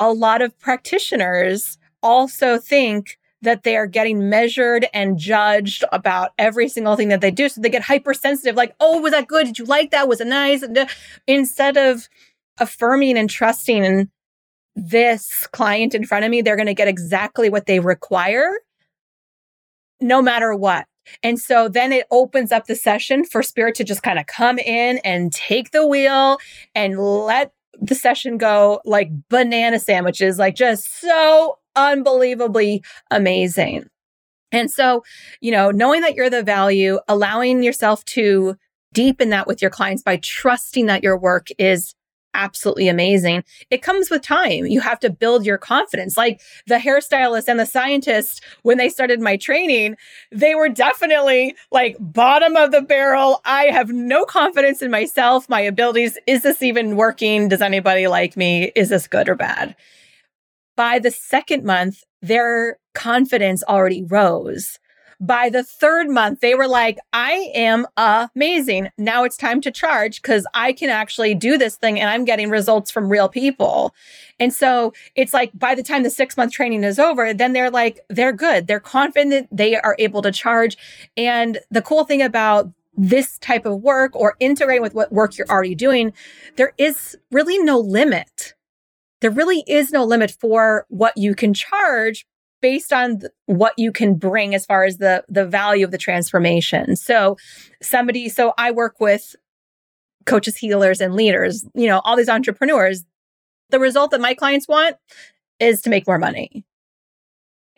A 0.00 0.12
lot 0.12 0.42
of 0.42 0.58
practitioners 0.58 1.78
also 2.02 2.58
think 2.58 3.18
that 3.42 3.62
they 3.62 3.76
are 3.76 3.86
getting 3.86 4.28
measured 4.28 4.86
and 4.94 5.18
judged 5.18 5.84
about 5.92 6.32
every 6.38 6.68
single 6.68 6.96
thing 6.96 7.08
that 7.08 7.20
they 7.20 7.30
do. 7.30 7.48
So 7.48 7.60
they 7.60 7.68
get 7.68 7.82
hypersensitive, 7.82 8.56
like, 8.56 8.74
oh, 8.80 9.00
was 9.00 9.12
that 9.12 9.28
good? 9.28 9.46
Did 9.46 9.58
you 9.58 9.64
like 9.64 9.90
that? 9.90 10.08
Was 10.08 10.20
it 10.20 10.26
nice? 10.26 10.62
Uh, 10.62 10.86
instead 11.26 11.76
of 11.76 12.08
affirming 12.58 13.18
and 13.18 13.28
trusting 13.28 13.84
in 13.84 14.10
this 14.74 15.46
client 15.48 15.94
in 15.94 16.04
front 16.04 16.24
of 16.24 16.30
me, 16.30 16.42
they're 16.42 16.56
going 16.56 16.66
to 16.66 16.74
get 16.74 16.88
exactly 16.88 17.48
what 17.48 17.66
they 17.66 17.80
require, 17.80 18.50
no 20.00 20.22
matter 20.22 20.54
what. 20.54 20.86
And 21.22 21.38
so 21.38 21.68
then 21.68 21.92
it 21.92 22.06
opens 22.10 22.52
up 22.52 22.66
the 22.66 22.74
session 22.74 23.24
for 23.24 23.42
spirit 23.42 23.76
to 23.76 23.84
just 23.84 24.02
kind 24.02 24.18
of 24.18 24.26
come 24.26 24.58
in 24.58 24.98
and 25.04 25.32
take 25.32 25.70
the 25.70 25.86
wheel 25.86 26.38
and 26.74 26.98
let 26.98 27.52
the 27.80 27.94
session 27.94 28.38
go 28.38 28.80
like 28.84 29.10
banana 29.28 29.78
sandwiches, 29.78 30.38
like 30.38 30.56
just 30.56 31.00
so 31.00 31.58
unbelievably 31.76 32.82
amazing. 33.10 33.86
And 34.52 34.70
so, 34.70 35.04
you 35.40 35.50
know, 35.50 35.70
knowing 35.70 36.00
that 36.00 36.14
you're 36.14 36.30
the 36.30 36.42
value, 36.42 36.98
allowing 37.08 37.62
yourself 37.62 38.04
to 38.06 38.56
deepen 38.92 39.30
that 39.30 39.46
with 39.46 39.60
your 39.60 39.70
clients 39.70 40.02
by 40.02 40.16
trusting 40.16 40.86
that 40.86 41.02
your 41.02 41.18
work 41.18 41.48
is 41.58 41.94
absolutely 42.36 42.88
amazing. 42.88 43.42
It 43.70 43.82
comes 43.82 44.10
with 44.10 44.22
time. 44.22 44.66
You 44.66 44.80
have 44.80 45.00
to 45.00 45.10
build 45.10 45.44
your 45.44 45.58
confidence. 45.58 46.16
Like 46.16 46.40
the 46.66 46.76
hairstylist 46.76 47.48
and 47.48 47.58
the 47.58 47.66
scientist, 47.66 48.44
when 48.62 48.78
they 48.78 48.88
started 48.88 49.20
my 49.20 49.36
training, 49.36 49.96
they 50.30 50.54
were 50.54 50.68
definitely 50.68 51.56
like 51.72 51.96
bottom 51.98 52.54
of 52.56 52.70
the 52.70 52.82
barrel. 52.82 53.40
I 53.44 53.64
have 53.64 53.90
no 53.90 54.24
confidence 54.24 54.82
in 54.82 54.90
myself, 54.90 55.48
my 55.48 55.62
abilities. 55.62 56.18
Is 56.26 56.42
this 56.42 56.62
even 56.62 56.96
working? 56.96 57.48
Does 57.48 57.62
anybody 57.62 58.06
like 58.06 58.36
me? 58.36 58.70
Is 58.76 58.90
this 58.90 59.08
good 59.08 59.28
or 59.28 59.34
bad? 59.34 59.74
By 60.76 60.98
the 60.98 61.10
second 61.10 61.64
month, 61.64 62.04
their 62.22 62.78
confidence 62.94 63.62
already 63.64 64.02
rose. 64.02 64.78
By 65.18 65.48
the 65.48 65.62
third 65.62 66.10
month, 66.10 66.40
they 66.40 66.54
were 66.54 66.68
like, 66.68 66.98
I 67.14 67.50
am 67.54 67.86
amazing. 67.96 68.90
Now 68.98 69.24
it's 69.24 69.38
time 69.38 69.62
to 69.62 69.70
charge 69.70 70.20
because 70.20 70.46
I 70.52 70.74
can 70.74 70.90
actually 70.90 71.34
do 71.34 71.56
this 71.56 71.76
thing 71.76 71.98
and 71.98 72.10
I'm 72.10 72.26
getting 72.26 72.50
results 72.50 72.90
from 72.90 73.08
real 73.08 73.28
people. 73.28 73.94
And 74.38 74.52
so 74.52 74.92
it's 75.14 75.32
like 75.32 75.52
by 75.58 75.74
the 75.74 75.82
time 75.82 76.02
the 76.02 76.10
six 76.10 76.36
month 76.36 76.52
training 76.52 76.84
is 76.84 76.98
over, 76.98 77.32
then 77.32 77.54
they're 77.54 77.70
like, 77.70 78.00
they're 78.10 78.32
good. 78.32 78.66
They're 78.66 78.78
confident 78.78 79.48
they 79.50 79.76
are 79.76 79.96
able 79.98 80.20
to 80.20 80.30
charge. 80.30 80.76
And 81.16 81.60
the 81.70 81.80
cool 81.80 82.04
thing 82.04 82.20
about 82.20 82.70
this 82.94 83.38
type 83.38 83.64
of 83.64 83.80
work 83.80 84.14
or 84.14 84.36
integrating 84.38 84.82
with 84.82 84.94
what 84.94 85.12
work 85.12 85.38
you're 85.38 85.48
already 85.48 85.74
doing, 85.74 86.12
there 86.56 86.74
is 86.76 87.16
really 87.30 87.58
no 87.58 87.78
limit. 87.78 88.54
There 89.20 89.30
really 89.30 89.64
is 89.66 89.90
no 89.90 90.04
limit 90.04 90.30
for 90.30 90.86
what 90.88 91.14
you 91.16 91.34
can 91.34 91.54
charge 91.54 92.26
based 92.60 92.92
on 92.92 93.20
th- 93.20 93.32
what 93.46 93.74
you 93.76 93.92
can 93.92 94.14
bring 94.14 94.54
as 94.54 94.66
far 94.66 94.84
as 94.84 94.98
the 94.98 95.24
the 95.28 95.46
value 95.46 95.84
of 95.84 95.90
the 95.90 95.98
transformation. 95.98 96.96
So 96.96 97.36
somebody 97.82 98.28
so 98.28 98.54
I 98.58 98.70
work 98.70 99.00
with 99.00 99.36
coaches, 100.26 100.56
healers 100.56 101.00
and 101.00 101.14
leaders, 101.14 101.64
you 101.74 101.86
know, 101.86 102.00
all 102.04 102.16
these 102.16 102.28
entrepreneurs. 102.28 103.04
The 103.70 103.80
result 103.80 104.10
that 104.12 104.20
my 104.20 104.34
clients 104.34 104.68
want 104.68 104.96
is 105.58 105.80
to 105.82 105.90
make 105.90 106.06
more 106.06 106.18
money. 106.18 106.64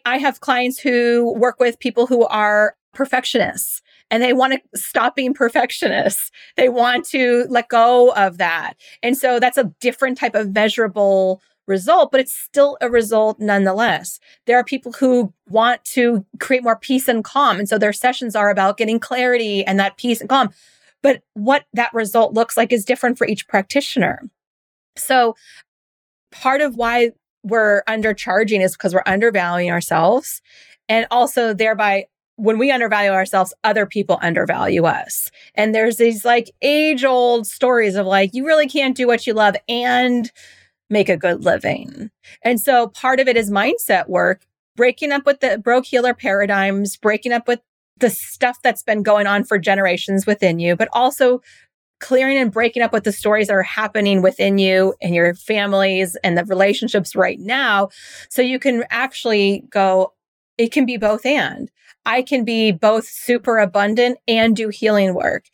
I 0.04 0.18
have 0.18 0.40
clients 0.40 0.78
who 0.78 1.34
work 1.36 1.60
with 1.60 1.78
people 1.78 2.06
who 2.06 2.26
are 2.26 2.76
perfectionists 2.94 3.82
and 4.10 4.22
they 4.22 4.32
want 4.32 4.54
to 4.54 4.80
stop 4.80 5.14
being 5.14 5.34
perfectionists. 5.34 6.30
They 6.56 6.68
want 6.68 7.04
to 7.06 7.46
let 7.48 7.68
go 7.68 8.12
of 8.12 8.38
that. 8.38 8.74
And 9.02 9.16
so 9.16 9.38
that's 9.38 9.58
a 9.58 9.72
different 9.80 10.18
type 10.18 10.34
of 10.34 10.54
measurable 10.54 11.42
result, 11.66 12.10
but 12.10 12.20
it's 12.20 12.32
still 12.32 12.78
a 12.80 12.88
result 12.88 13.38
nonetheless. 13.38 14.18
There 14.46 14.58
are 14.58 14.64
people 14.64 14.92
who 14.92 15.32
want 15.48 15.84
to 15.86 16.24
create 16.40 16.62
more 16.62 16.76
peace 16.76 17.08
and 17.08 17.22
calm. 17.22 17.58
And 17.58 17.68
so 17.68 17.78
their 17.78 17.92
sessions 17.92 18.34
are 18.34 18.50
about 18.50 18.78
getting 18.78 18.98
clarity 18.98 19.64
and 19.64 19.78
that 19.78 19.98
peace 19.98 20.20
and 20.20 20.30
calm. 20.30 20.50
But 21.02 21.22
what 21.34 21.66
that 21.74 21.92
result 21.92 22.32
looks 22.32 22.56
like 22.56 22.72
is 22.72 22.84
different 22.84 23.18
for 23.18 23.26
each 23.26 23.46
practitioner. 23.46 24.22
So 24.96 25.36
part 26.32 26.60
of 26.60 26.76
why 26.76 27.10
we're 27.44 27.82
undercharging 27.84 28.64
is 28.64 28.72
because 28.72 28.94
we're 28.94 29.02
undervaluing 29.06 29.70
ourselves. 29.70 30.42
And 30.88 31.06
also 31.10 31.52
thereby 31.52 32.06
when 32.38 32.56
we 32.56 32.70
undervalue 32.70 33.10
ourselves, 33.10 33.52
other 33.64 33.84
people 33.84 34.18
undervalue 34.22 34.84
us. 34.84 35.30
And 35.56 35.74
there's 35.74 35.96
these 35.96 36.24
like 36.24 36.52
age 36.62 37.04
old 37.04 37.48
stories 37.48 37.96
of 37.96 38.06
like, 38.06 38.32
you 38.32 38.46
really 38.46 38.68
can't 38.68 38.96
do 38.96 39.08
what 39.08 39.26
you 39.26 39.34
love 39.34 39.56
and 39.68 40.30
make 40.88 41.08
a 41.08 41.16
good 41.16 41.44
living. 41.44 42.10
And 42.42 42.60
so 42.60 42.88
part 42.88 43.18
of 43.18 43.26
it 43.26 43.36
is 43.36 43.50
mindset 43.50 44.08
work, 44.08 44.46
breaking 44.76 45.10
up 45.10 45.26
with 45.26 45.40
the 45.40 45.58
broke 45.58 45.86
healer 45.86 46.14
paradigms, 46.14 46.96
breaking 46.96 47.32
up 47.32 47.48
with 47.48 47.60
the 47.96 48.08
stuff 48.08 48.58
that's 48.62 48.84
been 48.84 49.02
going 49.02 49.26
on 49.26 49.42
for 49.42 49.58
generations 49.58 50.24
within 50.24 50.60
you, 50.60 50.76
but 50.76 50.88
also 50.92 51.42
clearing 51.98 52.38
and 52.38 52.52
breaking 52.52 52.82
up 52.82 52.92
with 52.92 53.02
the 53.02 53.10
stories 53.10 53.48
that 53.48 53.54
are 53.54 53.62
happening 53.64 54.22
within 54.22 54.58
you 54.58 54.94
and 55.02 55.12
your 55.12 55.34
families 55.34 56.16
and 56.22 56.38
the 56.38 56.44
relationships 56.44 57.16
right 57.16 57.40
now. 57.40 57.88
So 58.30 58.42
you 58.42 58.60
can 58.60 58.84
actually 58.90 59.64
go, 59.70 60.12
it 60.56 60.70
can 60.70 60.86
be 60.86 60.96
both 60.96 61.26
and. 61.26 61.68
I 62.04 62.22
can 62.22 62.44
be 62.44 62.72
both 62.72 63.06
super 63.06 63.58
abundant 63.58 64.18
and 64.26 64.56
do 64.56 64.68
healing 64.68 65.14
work. 65.14 65.44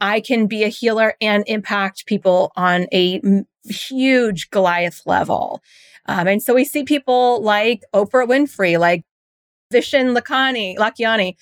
I 0.00 0.20
can 0.20 0.46
be 0.46 0.64
a 0.64 0.68
healer 0.68 1.14
and 1.20 1.44
impact 1.46 2.06
people 2.06 2.52
on 2.56 2.86
a 2.92 3.20
huge 3.64 4.50
Goliath 4.50 5.02
level. 5.06 5.62
Um, 6.06 6.26
and 6.26 6.42
so 6.42 6.54
we 6.54 6.64
see 6.64 6.84
people 6.84 7.42
like 7.42 7.82
Oprah 7.94 8.26
Winfrey, 8.28 8.78
like 8.78 9.04
Vishen 9.72 10.16
Lakhiani, 10.16 10.76
Lakhiani. 10.76 11.36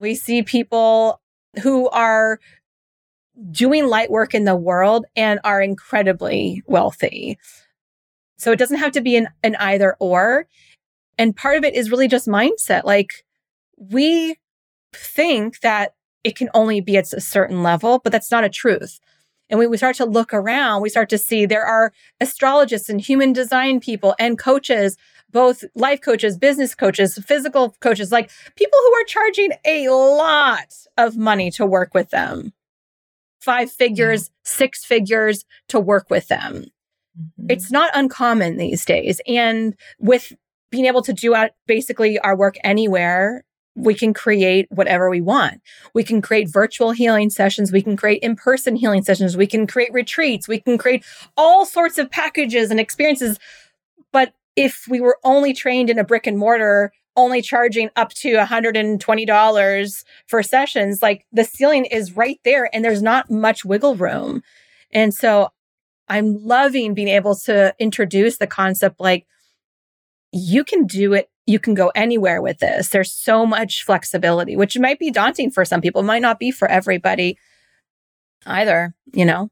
We 0.00 0.14
see 0.14 0.42
people 0.42 1.20
who 1.62 1.88
are 1.90 2.40
doing 3.50 3.86
light 3.86 4.10
work 4.10 4.34
in 4.34 4.44
the 4.44 4.56
world 4.56 5.06
and 5.16 5.40
are 5.44 5.60
incredibly 5.60 6.62
wealthy. 6.66 7.38
So 8.38 8.52
it 8.52 8.58
doesn't 8.58 8.78
have 8.78 8.92
to 8.92 9.00
be 9.00 9.16
an, 9.16 9.28
an 9.42 9.56
either 9.56 9.96
or. 10.00 10.46
And 11.16 11.36
part 11.36 11.56
of 11.56 11.64
it 11.64 11.74
is 11.74 11.90
really 11.90 12.08
just 12.08 12.26
mindset. 12.26 12.84
Like 12.84 13.23
we 13.90 14.36
think 14.92 15.60
that 15.60 15.94
it 16.22 16.36
can 16.36 16.48
only 16.54 16.80
be 16.80 16.96
at 16.96 17.12
a 17.12 17.20
certain 17.20 17.62
level, 17.62 17.98
but 17.98 18.12
that's 18.12 18.30
not 18.30 18.44
a 18.44 18.48
truth. 18.48 19.00
And 19.50 19.58
when 19.58 19.70
we 19.70 19.76
start 19.76 19.96
to 19.96 20.06
look 20.06 20.32
around, 20.32 20.80
we 20.80 20.88
start 20.88 21.10
to 21.10 21.18
see 21.18 21.44
there 21.44 21.66
are 21.66 21.92
astrologists 22.20 22.88
and 22.88 23.00
human 23.00 23.32
design 23.32 23.78
people 23.78 24.14
and 24.18 24.38
coaches, 24.38 24.96
both 25.30 25.64
life 25.74 26.00
coaches, 26.00 26.38
business 26.38 26.74
coaches, 26.74 27.18
physical 27.26 27.74
coaches, 27.80 28.10
like 28.10 28.30
people 28.56 28.78
who 28.86 28.94
are 28.94 29.04
charging 29.04 29.50
a 29.64 29.88
lot 29.90 30.74
of 30.96 31.16
money 31.16 31.50
to 31.50 31.66
work 31.66 31.92
with 31.92 32.10
them 32.10 32.52
five 33.44 33.70
figures, 33.70 34.28
yeah. 34.28 34.32
six 34.44 34.84
figures 34.84 35.44
to 35.68 35.78
work 35.78 36.08
with 36.08 36.28
them. 36.28 36.64
Mm-hmm. 37.18 37.46
It's 37.50 37.70
not 37.70 37.90
uncommon 37.94 38.56
these 38.56 38.84
days. 38.84 39.20
And 39.28 39.76
with 40.00 40.32
being 40.70 40.86
able 40.86 41.02
to 41.02 41.12
do 41.12 41.34
out 41.34 41.50
basically 41.66 42.18
our 42.18 42.36
work 42.36 42.56
anywhere, 42.64 43.44
we 43.74 43.94
can 43.94 44.14
create 44.14 44.66
whatever 44.70 45.10
we 45.10 45.20
want. 45.20 45.60
We 45.94 46.04
can 46.04 46.22
create 46.22 46.48
virtual 46.48 46.92
healing 46.92 47.30
sessions. 47.30 47.72
We 47.72 47.82
can 47.82 47.96
create 47.96 48.22
in 48.22 48.36
person 48.36 48.76
healing 48.76 49.02
sessions. 49.02 49.36
We 49.36 49.46
can 49.46 49.66
create 49.66 49.92
retreats. 49.92 50.46
We 50.46 50.60
can 50.60 50.78
create 50.78 51.04
all 51.36 51.66
sorts 51.66 51.98
of 51.98 52.10
packages 52.10 52.70
and 52.70 52.78
experiences. 52.78 53.38
But 54.12 54.32
if 54.56 54.86
we 54.88 55.00
were 55.00 55.18
only 55.24 55.52
trained 55.52 55.90
in 55.90 55.98
a 55.98 56.04
brick 56.04 56.26
and 56.26 56.38
mortar, 56.38 56.92
only 57.16 57.42
charging 57.42 57.90
up 57.96 58.10
to 58.10 58.34
$120 58.34 60.04
for 60.26 60.42
sessions, 60.42 61.02
like 61.02 61.26
the 61.32 61.44
ceiling 61.44 61.84
is 61.84 62.16
right 62.16 62.40
there 62.44 62.68
and 62.72 62.84
there's 62.84 63.02
not 63.02 63.30
much 63.30 63.64
wiggle 63.64 63.96
room. 63.96 64.42
And 64.92 65.12
so 65.12 65.50
I'm 66.08 66.44
loving 66.44 66.94
being 66.94 67.08
able 67.08 67.34
to 67.36 67.74
introduce 67.78 68.38
the 68.38 68.46
concept 68.46 69.00
like 69.00 69.26
you 70.32 70.64
can 70.64 70.86
do 70.86 71.12
it 71.14 71.30
you 71.46 71.58
can 71.58 71.74
go 71.74 71.90
anywhere 71.94 72.40
with 72.40 72.58
this. 72.58 72.88
There's 72.88 73.12
so 73.12 73.44
much 73.44 73.84
flexibility, 73.84 74.56
which 74.56 74.78
might 74.78 74.98
be 74.98 75.10
daunting 75.10 75.50
for 75.50 75.64
some 75.64 75.80
people, 75.80 76.00
it 76.00 76.06
might 76.06 76.22
not 76.22 76.38
be 76.38 76.50
for 76.50 76.68
everybody 76.68 77.38
either, 78.46 78.94
you 79.12 79.24
know? 79.24 79.50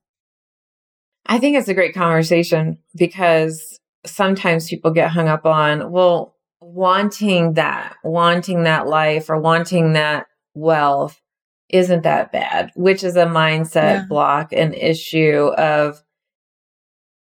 I 1.27 1.39
think 1.39 1.57
it's 1.57 1.69
a 1.69 1.75
great 1.75 1.95
conversation 1.95 2.79
because 2.97 3.79
sometimes 4.05 4.69
people 4.69 4.91
get 4.91 5.11
hung 5.11 5.29
up 5.29 5.47
on, 5.47 5.91
well, 5.93 6.37
wanting 6.61 7.55
that, 7.55 7.97
wanting 8.03 8.65
that 8.65 8.87
life 8.87 9.29
or 9.31 9.39
wanting 9.39 9.93
that 9.93 10.27
wealth 10.55 11.21
isn't 11.69 12.03
that 12.03 12.33
bad, 12.33 12.71
which 12.75 13.05
is 13.05 13.17
a 13.17 13.25
mindset 13.25 13.75
yeah. 13.75 14.05
block, 14.09 14.53
an 14.53 14.75
issue 14.75 15.51
of 15.57 16.03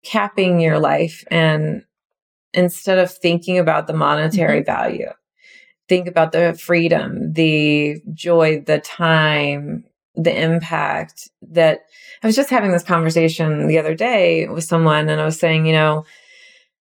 capping 0.03 0.59
your 0.59 0.79
life 0.79 1.23
and 1.29 1.83
instead 2.53 2.99
of 2.99 3.11
thinking 3.11 3.57
about 3.57 3.87
the 3.87 3.93
monetary 3.93 4.59
mm-hmm. 4.59 4.71
value, 4.71 5.09
think 5.87 6.07
about 6.07 6.31
the 6.31 6.53
freedom, 6.53 7.33
the 7.33 8.01
joy, 8.13 8.61
the 8.65 8.79
time, 8.79 9.83
the 10.15 10.35
impact 10.35 11.29
that 11.41 11.81
I 12.21 12.27
was 12.27 12.35
just 12.35 12.49
having 12.49 12.71
this 12.71 12.83
conversation 12.83 13.67
the 13.67 13.79
other 13.79 13.95
day 13.95 14.47
with 14.47 14.63
someone 14.63 15.09
and 15.09 15.19
I 15.19 15.25
was 15.25 15.39
saying, 15.39 15.65
you 15.65 15.73
know, 15.73 16.05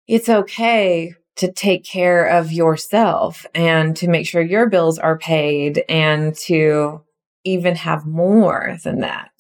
it's 0.07 0.29
okay 0.29 1.15
to 1.37 1.51
take 1.51 1.85
care 1.85 2.27
of 2.27 2.53
yourself 2.53 3.45
and 3.55 3.97
to 3.97 4.09
make 4.09 4.27
sure 4.27 4.43
your 4.43 4.69
bills 4.69 4.99
are 4.99 5.19
paid 5.19 5.83
and 5.89 6.37
to 6.37 7.03
even 7.45 7.75
have 7.75 8.07
more 8.07 8.77
than 8.85 9.01
that 9.01 9.31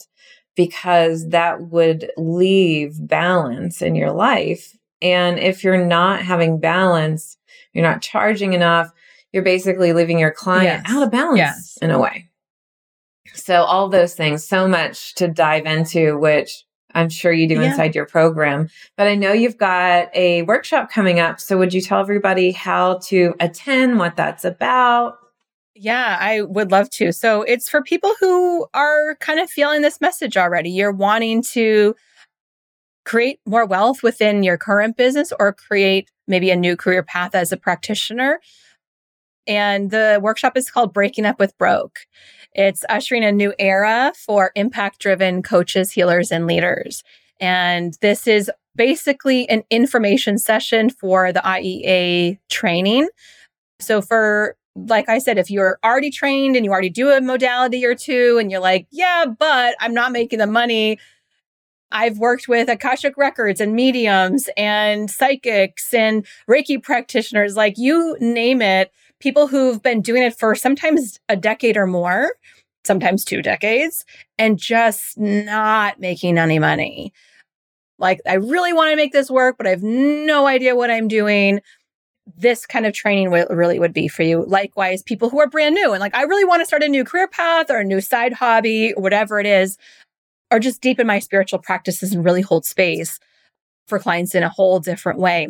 because 0.56 1.28
that 1.28 1.60
would 1.68 2.10
leave 2.16 2.94
balance 3.06 3.82
in 3.82 3.94
your 3.94 4.12
life 4.12 4.76
and 5.04 5.38
if 5.38 5.62
you're 5.62 5.84
not 5.84 6.22
having 6.22 6.58
balance, 6.58 7.36
you're 7.74 7.84
not 7.84 8.00
charging 8.00 8.54
enough, 8.54 8.90
you're 9.32 9.42
basically 9.42 9.92
leaving 9.92 10.18
your 10.18 10.30
client 10.32 10.82
yes. 10.84 10.96
out 10.96 11.02
of 11.02 11.10
balance 11.10 11.38
yes. 11.38 11.78
in 11.82 11.90
a 11.90 11.98
way. 11.98 12.30
So 13.34 13.62
all 13.62 13.88
those 13.88 14.14
things, 14.14 14.46
so 14.46 14.66
much 14.66 15.14
to 15.16 15.28
dive 15.28 15.66
into, 15.66 16.16
which 16.18 16.64
I'm 16.94 17.08
sure 17.08 17.32
you 17.32 17.48
do 17.48 17.56
yeah. 17.56 17.70
inside 17.70 17.94
your 17.94 18.06
program. 18.06 18.70
But 18.96 19.08
I 19.08 19.16
know 19.16 19.32
you've 19.32 19.58
got 19.58 20.08
a 20.14 20.42
workshop 20.42 20.90
coming 20.90 21.20
up. 21.20 21.40
So 21.40 21.58
would 21.58 21.74
you 21.74 21.80
tell 21.80 22.00
everybody 22.00 22.52
how 22.52 22.98
to 23.08 23.34
attend, 23.40 23.98
what 23.98 24.16
that's 24.16 24.44
about? 24.44 25.18
Yeah, 25.74 26.16
I 26.20 26.42
would 26.42 26.70
love 26.70 26.88
to. 26.90 27.12
So 27.12 27.42
it's 27.42 27.68
for 27.68 27.82
people 27.82 28.14
who 28.20 28.66
are 28.72 29.16
kind 29.16 29.40
of 29.40 29.50
feeling 29.50 29.82
this 29.82 30.00
message 30.00 30.36
already. 30.36 30.70
You're 30.70 30.92
wanting 30.92 31.42
to 31.42 31.96
create 33.04 33.40
more 33.46 33.66
wealth 33.66 34.02
within 34.02 34.42
your 34.42 34.56
current 34.56 34.96
business 34.96 35.32
or 35.38 35.52
create 35.52 36.10
maybe 36.26 36.50
a 36.50 36.56
new 36.56 36.76
career 36.76 37.02
path 37.02 37.34
as 37.34 37.52
a 37.52 37.56
practitioner. 37.56 38.40
And 39.46 39.90
the 39.90 40.18
workshop 40.22 40.56
is 40.56 40.70
called 40.70 40.94
Breaking 40.94 41.26
Up 41.26 41.38
with 41.38 41.56
Broke. 41.58 42.00
It's 42.54 42.84
ushering 42.88 43.24
a 43.24 43.32
new 43.32 43.52
era 43.58 44.12
for 44.16 44.52
impact 44.54 45.00
driven 45.00 45.42
coaches, 45.42 45.90
healers, 45.90 46.30
and 46.30 46.46
leaders. 46.46 47.02
And 47.40 47.94
this 48.00 48.26
is 48.26 48.50
basically 48.76 49.48
an 49.48 49.64
information 49.70 50.38
session 50.38 50.88
for 50.88 51.32
the 51.32 51.40
IEA 51.40 52.38
training. 52.48 53.08
So, 53.80 54.00
for 54.00 54.56
like 54.76 55.08
I 55.08 55.18
said, 55.18 55.38
if 55.38 55.50
you're 55.50 55.78
already 55.84 56.10
trained 56.10 56.56
and 56.56 56.64
you 56.64 56.72
already 56.72 56.90
do 56.90 57.10
a 57.10 57.20
modality 57.20 57.84
or 57.84 57.94
two 57.94 58.38
and 58.40 58.50
you're 58.50 58.60
like, 58.60 58.86
yeah, 58.90 59.24
but 59.38 59.76
I'm 59.78 59.94
not 59.94 60.10
making 60.10 60.40
the 60.40 60.48
money 60.48 60.98
I've 61.94 62.18
worked 62.18 62.48
with 62.48 62.68
Akashic 62.68 63.16
Records 63.16 63.60
and 63.60 63.72
mediums 63.72 64.48
and 64.56 65.08
psychics 65.08 65.94
and 65.94 66.26
Reiki 66.50 66.82
practitioners, 66.82 67.54
like 67.56 67.74
you 67.78 68.16
name 68.18 68.60
it, 68.60 68.90
people 69.20 69.46
who've 69.46 69.80
been 69.80 70.02
doing 70.02 70.24
it 70.24 70.36
for 70.36 70.56
sometimes 70.56 71.20
a 71.28 71.36
decade 71.36 71.76
or 71.76 71.86
more, 71.86 72.32
sometimes 72.84 73.24
two 73.24 73.42
decades, 73.42 74.04
and 74.38 74.58
just 74.58 75.16
not 75.16 76.00
making 76.00 76.36
any 76.36 76.58
money. 76.58 77.12
Like, 78.00 78.20
I 78.26 78.34
really 78.34 78.72
want 78.72 78.90
to 78.90 78.96
make 78.96 79.12
this 79.12 79.30
work, 79.30 79.56
but 79.56 79.68
I 79.68 79.70
have 79.70 79.84
no 79.84 80.48
idea 80.48 80.74
what 80.74 80.90
I'm 80.90 81.06
doing. 81.06 81.60
This 82.36 82.66
kind 82.66 82.86
of 82.86 82.92
training 82.92 83.26
w- 83.26 83.46
really 83.50 83.78
would 83.78 83.92
be 83.92 84.08
for 84.08 84.24
you. 84.24 84.44
Likewise, 84.44 85.00
people 85.04 85.30
who 85.30 85.38
are 85.38 85.46
brand 85.46 85.76
new 85.76 85.92
and 85.92 86.00
like, 86.00 86.16
I 86.16 86.22
really 86.22 86.44
want 86.44 86.60
to 86.60 86.66
start 86.66 86.82
a 86.82 86.88
new 86.88 87.04
career 87.04 87.28
path 87.28 87.70
or 87.70 87.78
a 87.78 87.84
new 87.84 88.00
side 88.00 88.32
hobby, 88.32 88.94
whatever 88.96 89.38
it 89.38 89.46
is 89.46 89.78
or 90.54 90.60
just 90.60 90.80
deepen 90.80 91.04
my 91.04 91.18
spiritual 91.18 91.58
practices 91.58 92.12
and 92.12 92.24
really 92.24 92.40
hold 92.40 92.64
space 92.64 93.18
for 93.88 93.98
clients 93.98 94.36
in 94.36 94.44
a 94.44 94.48
whole 94.48 94.78
different 94.78 95.18
way, 95.18 95.48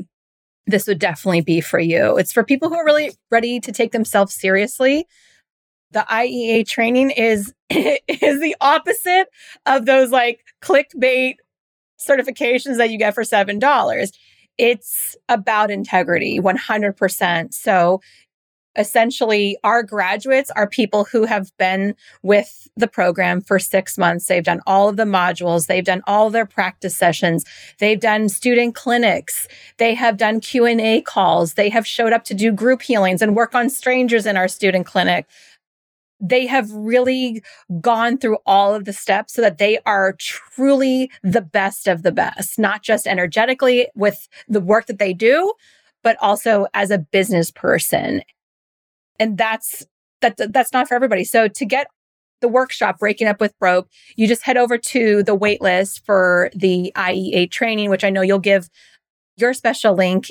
this 0.67 0.87
would 0.87 0.99
definitely 0.99 1.43
be 1.43 1.61
for 1.61 1.79
you. 1.79 2.17
It's 2.17 2.33
for 2.33 2.43
people 2.43 2.71
who 2.71 2.77
are 2.77 2.87
really 2.87 3.11
ready 3.31 3.61
to 3.61 3.71
take 3.71 3.93
themselves 3.93 4.35
seriously. 4.35 5.07
The 5.91 6.07
IEA 6.11 6.67
training 6.67 7.11
is 7.11 7.53
is 7.69 8.41
the 8.41 8.57
opposite 8.63 9.27
of 9.67 9.85
those 9.85 10.11
like 10.11 10.41
clickbait 10.63 11.35
certifications 12.01 12.79
that 12.79 12.89
you 12.89 12.97
get 12.97 13.15
for 13.15 13.25
$7. 13.25 14.09
It's 14.57 15.17
about 15.29 15.71
integrity 15.71 16.41
100%. 16.41 17.53
So 17.53 18.01
essentially 18.77 19.57
our 19.65 19.83
graduates 19.83 20.51
are 20.57 20.69
people 20.69 21.05
who 21.05 21.25
have 21.25 21.57
been 21.59 21.95
with 22.23 22.69
the 22.77 22.89
program 22.89 23.41
for 23.41 23.59
six 23.59 23.97
months. 23.97 24.27
They've 24.27 24.45
done 24.45 24.61
all 24.67 24.89
of 24.89 24.97
the 24.97 25.05
modules. 25.05 25.67
They've 25.67 25.85
done 25.85 26.03
all 26.07 26.31
their 26.31 26.47
practice 26.47 26.97
sessions. 26.97 27.45
They've 27.79 28.01
done 28.01 28.29
student 28.29 28.75
clinics. 28.75 29.47
They 29.79 29.95
have 29.95 30.17
done 30.17 30.41
q&a 30.41 31.03
calls. 31.03 31.55
They 31.55 31.69
have 31.69 31.87
showed 31.87 32.13
up 32.13 32.25
to 32.25 32.35
do 32.35 32.53
group 32.53 32.83
healings 32.83 33.23
and 33.23 33.37
work 33.37 33.55
on 33.55 33.71
strangers 33.71 34.27
in 34.27 34.37
our 34.37 34.49
student 34.49 34.87
clinic. 34.87 35.27
They 36.21 36.47
have 36.47 36.71
really 36.71 37.43
gone 37.81 38.19
through 38.19 38.39
all 38.47 38.75
of 38.75 38.87
the 38.87 38.93
steps 38.93 39.35
so 39.35 39.43
that 39.43 39.59
they 39.59 39.79
are 39.85 40.15
truly 40.19 41.11
the 41.23 41.43
best 41.43 41.87
of 41.87 42.03
the 42.03 42.13
best, 42.13 42.59
not 42.59 42.83
just 42.83 43.07
energetically 43.07 43.89
with 43.95 44.29
the 44.49 44.61
work 44.61 44.87
that 44.87 44.99
they 44.99 45.13
do, 45.13 45.53
but 46.03 46.17
also 46.21 46.67
as 46.73 46.91
a 46.91 46.99
business 46.99 47.51
person 47.51 48.23
and 49.19 49.39
that's 49.39 49.87
that 50.21 50.37
that's 50.53 50.73
not 50.73 50.89
for 50.89 50.95
everybody. 50.95 51.25
So 51.25 51.49
to 51.49 51.65
get 51.65 51.89
the 52.41 52.49
workshop 52.49 52.99
breaking 52.99 53.27
up 53.27 53.41
with 53.41 53.59
broke 53.59 53.89
you 54.17 54.29
just 54.29 54.43
head 54.43 54.59
over 54.59 54.77
to 54.77 55.23
the 55.23 55.35
waitlist 55.35 56.05
for 56.05 56.51
the 56.55 56.93
iea 56.95 57.51
training 57.51 57.89
which 57.89 58.05
i 58.05 58.11
know 58.11 58.21
you'll 58.21 58.39
give 58.39 58.69
your 59.39 59.55
special 59.55 59.95
link 59.95 60.31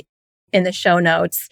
in 0.52 0.62
the 0.64 0.72
show 0.72 1.00
notes 1.00 1.50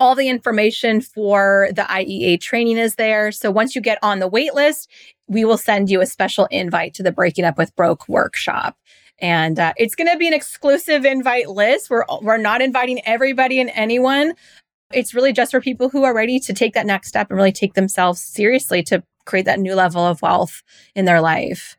all 0.00 0.14
the 0.14 0.30
information 0.30 1.02
for 1.02 1.68
the 1.72 1.82
iea 1.82 2.40
training 2.40 2.78
is 2.78 2.94
there 2.94 3.30
so 3.30 3.50
once 3.50 3.74
you 3.74 3.82
get 3.82 3.98
on 4.02 4.18
the 4.18 4.30
waitlist 4.30 4.86
we 5.26 5.44
will 5.44 5.58
send 5.58 5.90
you 5.90 6.00
a 6.00 6.06
special 6.06 6.46
invite 6.50 6.94
to 6.94 7.02
the 7.02 7.12
breaking 7.12 7.44
up 7.44 7.58
with 7.58 7.76
broke 7.76 8.08
workshop 8.08 8.78
and 9.18 9.58
uh, 9.58 9.72
it's 9.76 9.94
going 9.94 10.10
to 10.10 10.18
be 10.18 10.26
an 10.26 10.34
exclusive 10.34 11.04
invite 11.04 11.48
list. 11.48 11.88
We're 11.88 12.04
we're 12.22 12.38
not 12.38 12.60
inviting 12.60 13.00
everybody 13.06 13.60
and 13.60 13.70
anyone. 13.72 14.34
It's 14.92 15.14
really 15.14 15.32
just 15.32 15.52
for 15.52 15.60
people 15.60 15.88
who 15.88 16.04
are 16.04 16.14
ready 16.14 16.38
to 16.40 16.52
take 16.52 16.74
that 16.74 16.86
next 16.86 17.08
step 17.08 17.30
and 17.30 17.36
really 17.36 17.52
take 17.52 17.74
themselves 17.74 18.20
seriously 18.20 18.82
to 18.84 19.02
create 19.24 19.46
that 19.46 19.60
new 19.60 19.74
level 19.74 20.04
of 20.04 20.22
wealth 20.22 20.62
in 20.94 21.04
their 21.04 21.20
life. 21.20 21.76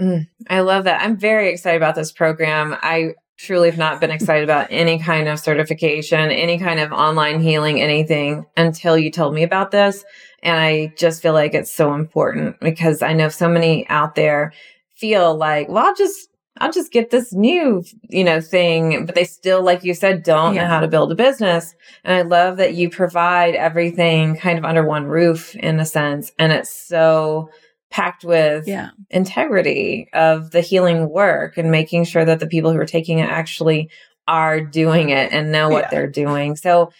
Mm, 0.00 0.28
I 0.50 0.60
love 0.60 0.84
that. 0.84 1.02
I'm 1.02 1.16
very 1.16 1.50
excited 1.50 1.76
about 1.76 1.94
this 1.94 2.10
program. 2.12 2.76
I 2.82 3.14
truly 3.36 3.68
have 3.68 3.78
not 3.78 4.00
been 4.00 4.10
excited 4.10 4.44
about 4.44 4.68
any 4.70 4.98
kind 4.98 5.28
of 5.28 5.40
certification, 5.40 6.30
any 6.30 6.58
kind 6.58 6.80
of 6.80 6.92
online 6.92 7.40
healing, 7.40 7.80
anything 7.80 8.44
until 8.56 8.96
you 8.96 9.10
told 9.10 9.34
me 9.34 9.42
about 9.42 9.70
this. 9.70 10.04
And 10.42 10.58
I 10.58 10.92
just 10.96 11.22
feel 11.22 11.32
like 11.32 11.54
it's 11.54 11.70
so 11.70 11.94
important 11.94 12.60
because 12.60 13.02
I 13.02 13.12
know 13.12 13.28
so 13.28 13.48
many 13.48 13.88
out 13.88 14.14
there 14.14 14.52
feel 14.94 15.34
like, 15.34 15.68
well, 15.68 15.86
I'll 15.86 15.94
just, 15.94 16.28
I'll 16.60 16.72
just 16.72 16.92
get 16.92 17.10
this 17.10 17.32
new, 17.32 17.82
you 18.08 18.22
know, 18.22 18.40
thing, 18.40 19.06
but 19.06 19.14
they 19.14 19.24
still, 19.24 19.62
like 19.62 19.82
you 19.82 19.92
said, 19.92 20.22
don't 20.22 20.54
yeah. 20.54 20.62
know 20.62 20.68
how 20.68 20.80
to 20.80 20.88
build 20.88 21.10
a 21.10 21.16
business. 21.16 21.74
And 22.04 22.14
I 22.14 22.22
love 22.22 22.58
that 22.58 22.74
you 22.74 22.90
provide 22.90 23.54
everything 23.54 24.36
kind 24.36 24.58
of 24.58 24.64
under 24.64 24.86
one 24.86 25.06
roof 25.06 25.56
in 25.56 25.80
a 25.80 25.84
sense. 25.84 26.30
And 26.38 26.52
it's 26.52 26.70
so, 26.70 27.50
packed 27.94 28.24
with 28.24 28.66
yeah. 28.66 28.90
integrity 29.10 30.08
of 30.14 30.50
the 30.50 30.60
healing 30.60 31.08
work 31.08 31.56
and 31.56 31.70
making 31.70 32.02
sure 32.02 32.24
that 32.24 32.40
the 32.40 32.46
people 32.48 32.72
who 32.72 32.78
are 32.78 32.84
taking 32.84 33.20
it 33.20 33.28
actually 33.28 33.88
are 34.26 34.60
doing 34.60 35.10
it 35.10 35.32
and 35.32 35.52
know 35.52 35.68
what 35.68 35.84
yeah. 35.84 35.90
they're 35.90 36.10
doing. 36.10 36.56
So 36.56 36.90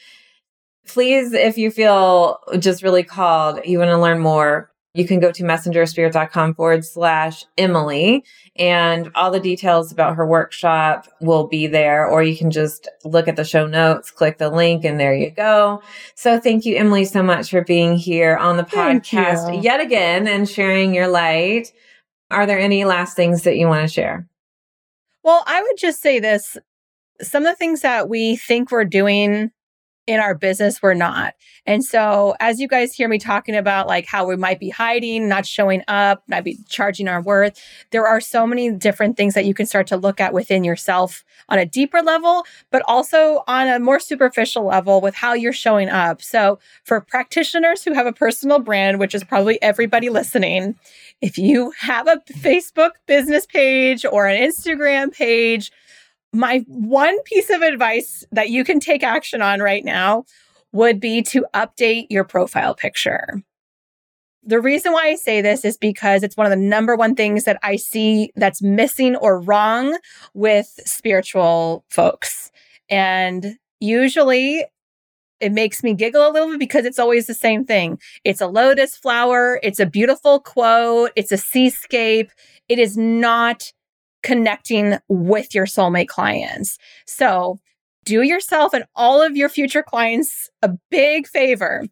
please, 0.86 1.32
if 1.32 1.58
you 1.58 1.72
feel 1.72 2.38
just 2.60 2.84
really 2.84 3.02
called, 3.02 3.58
you 3.64 3.80
want 3.80 3.90
to 3.90 3.98
learn 3.98 4.20
more, 4.20 4.70
you 4.94 5.06
can 5.06 5.18
go 5.18 5.32
to 5.32 5.42
messengerofspirit.com 5.42 6.54
forward 6.54 6.84
slash 6.84 7.44
Emily 7.58 8.24
and 8.54 9.10
all 9.16 9.32
the 9.32 9.40
details 9.40 9.90
about 9.90 10.14
her 10.14 10.24
workshop 10.24 11.08
will 11.20 11.48
be 11.48 11.66
there, 11.66 12.06
or 12.06 12.22
you 12.22 12.36
can 12.36 12.52
just 12.52 12.88
look 13.04 13.26
at 13.26 13.34
the 13.34 13.44
show 13.44 13.66
notes, 13.66 14.12
click 14.12 14.38
the 14.38 14.48
link, 14.50 14.84
and 14.84 14.98
there 14.98 15.14
you 15.14 15.30
go. 15.30 15.82
So 16.14 16.38
thank 16.38 16.64
you, 16.64 16.76
Emily, 16.76 17.04
so 17.04 17.24
much 17.24 17.50
for 17.50 17.62
being 17.62 17.96
here 17.96 18.36
on 18.36 18.56
the 18.56 18.62
podcast 18.62 19.62
yet 19.62 19.80
again 19.80 20.28
and 20.28 20.48
sharing 20.48 20.94
your 20.94 21.08
light. 21.08 21.72
Are 22.30 22.46
there 22.46 22.60
any 22.60 22.84
last 22.84 23.16
things 23.16 23.42
that 23.42 23.56
you 23.56 23.66
want 23.66 23.82
to 23.82 23.92
share? 23.92 24.28
Well, 25.24 25.42
I 25.46 25.60
would 25.60 25.76
just 25.76 26.00
say 26.00 26.20
this 26.20 26.56
some 27.20 27.44
of 27.46 27.52
the 27.52 27.56
things 27.56 27.80
that 27.80 28.08
we 28.08 28.36
think 28.36 28.70
we're 28.70 28.84
doing 28.84 29.50
in 30.06 30.20
our 30.20 30.34
business 30.34 30.82
we're 30.82 30.94
not. 30.94 31.34
And 31.66 31.82
so 31.84 32.34
as 32.40 32.60
you 32.60 32.68
guys 32.68 32.92
hear 32.92 33.08
me 33.08 33.18
talking 33.18 33.56
about 33.56 33.86
like 33.86 34.06
how 34.06 34.26
we 34.26 34.36
might 34.36 34.60
be 34.60 34.68
hiding, 34.68 35.28
not 35.28 35.46
showing 35.46 35.82
up, 35.88 36.22
not 36.28 36.44
be 36.44 36.58
charging 36.68 37.08
our 37.08 37.22
worth, 37.22 37.58
there 37.90 38.06
are 38.06 38.20
so 38.20 38.46
many 38.46 38.70
different 38.70 39.16
things 39.16 39.34
that 39.34 39.46
you 39.46 39.54
can 39.54 39.66
start 39.66 39.86
to 39.86 39.96
look 39.96 40.20
at 40.20 40.34
within 40.34 40.62
yourself 40.64 41.24
on 41.48 41.58
a 41.58 41.66
deeper 41.66 42.02
level, 42.02 42.44
but 42.70 42.82
also 42.86 43.44
on 43.46 43.68
a 43.68 43.78
more 43.78 44.00
superficial 44.00 44.64
level 44.64 45.00
with 45.00 45.14
how 45.14 45.32
you're 45.32 45.52
showing 45.52 45.88
up. 45.88 46.20
So 46.20 46.58
for 46.84 47.00
practitioners 47.00 47.82
who 47.82 47.94
have 47.94 48.06
a 48.06 48.12
personal 48.12 48.58
brand, 48.58 48.98
which 48.98 49.14
is 49.14 49.24
probably 49.24 49.60
everybody 49.62 50.10
listening, 50.10 50.74
if 51.20 51.38
you 51.38 51.72
have 51.78 52.06
a 52.06 52.20
Facebook 52.32 52.92
business 53.06 53.46
page 53.46 54.04
or 54.04 54.26
an 54.26 54.40
Instagram 54.40 55.12
page, 55.12 55.70
my 56.34 56.64
one 56.66 57.20
piece 57.22 57.50
of 57.50 57.62
advice 57.62 58.24
that 58.32 58.50
you 58.50 58.64
can 58.64 58.80
take 58.80 59.02
action 59.02 59.40
on 59.40 59.60
right 59.60 59.84
now 59.84 60.24
would 60.72 61.00
be 61.00 61.22
to 61.22 61.46
update 61.54 62.06
your 62.10 62.24
profile 62.24 62.74
picture. 62.74 63.42
The 64.46 64.60
reason 64.60 64.92
why 64.92 65.06
I 65.06 65.14
say 65.14 65.40
this 65.40 65.64
is 65.64 65.78
because 65.78 66.22
it's 66.22 66.36
one 66.36 66.46
of 66.46 66.50
the 66.50 66.56
number 66.56 66.96
one 66.96 67.14
things 67.14 67.44
that 67.44 67.58
I 67.62 67.76
see 67.76 68.30
that's 68.36 68.60
missing 68.60 69.16
or 69.16 69.40
wrong 69.40 69.96
with 70.34 70.66
spiritual 70.84 71.84
folks. 71.88 72.50
And 72.90 73.56
usually 73.80 74.66
it 75.40 75.52
makes 75.52 75.82
me 75.82 75.94
giggle 75.94 76.28
a 76.28 76.30
little 76.30 76.50
bit 76.50 76.58
because 76.58 76.84
it's 76.84 76.98
always 76.98 77.26
the 77.26 77.34
same 77.34 77.64
thing. 77.64 77.98
It's 78.24 78.40
a 78.40 78.46
lotus 78.46 78.96
flower, 78.96 79.60
it's 79.62 79.80
a 79.80 79.86
beautiful 79.86 80.40
quote, 80.40 81.12
it's 81.16 81.32
a 81.32 81.38
seascape. 81.38 82.30
It 82.68 82.78
is 82.78 82.96
not 82.96 83.72
connecting 84.24 84.98
with 85.08 85.54
your 85.54 85.66
soulmate 85.66 86.08
clients. 86.08 86.78
So 87.06 87.60
do 88.04 88.22
yourself 88.22 88.74
and 88.74 88.84
all 88.96 89.22
of 89.22 89.36
your 89.36 89.48
future 89.48 89.82
clients 89.82 90.50
a 90.62 90.70
big 90.90 91.28
favor. 91.28 91.84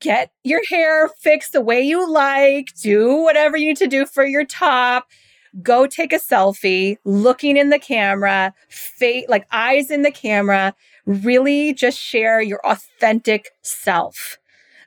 Get 0.00 0.32
your 0.42 0.62
hair 0.68 1.08
fixed 1.08 1.52
the 1.52 1.62
way 1.62 1.80
you 1.80 2.10
like, 2.10 2.74
do 2.82 3.16
whatever 3.22 3.56
you 3.56 3.68
need 3.68 3.76
to 3.78 3.86
do 3.86 4.04
for 4.04 4.26
your 4.26 4.44
top. 4.44 5.06
Go 5.62 5.86
take 5.86 6.12
a 6.12 6.16
selfie, 6.16 6.96
looking 7.04 7.56
in 7.56 7.70
the 7.70 7.78
camera, 7.78 8.52
like 9.28 9.46
eyes 9.52 9.90
in 9.90 10.02
the 10.02 10.10
camera. 10.10 10.74
Really 11.06 11.72
just 11.72 11.98
share 11.98 12.40
your 12.42 12.60
authentic 12.66 13.50
self. 13.62 14.38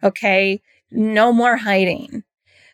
Okay. 0.03 0.61
No 0.91 1.31
more 1.33 1.57
hiding 1.57 2.23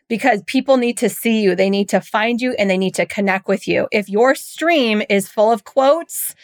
because 0.08 0.42
people 0.46 0.76
need 0.76 0.98
to 0.98 1.08
see 1.08 1.40
you. 1.40 1.54
They 1.54 1.70
need 1.70 1.88
to 1.90 2.00
find 2.00 2.40
you 2.40 2.52
and 2.58 2.68
they 2.68 2.78
need 2.78 2.94
to 2.96 3.06
connect 3.06 3.48
with 3.48 3.66
you. 3.66 3.88
If 3.90 4.08
your 4.08 4.34
stream 4.34 5.02
is 5.08 5.28
full 5.28 5.50
of 5.50 5.64
quotes 5.64 6.34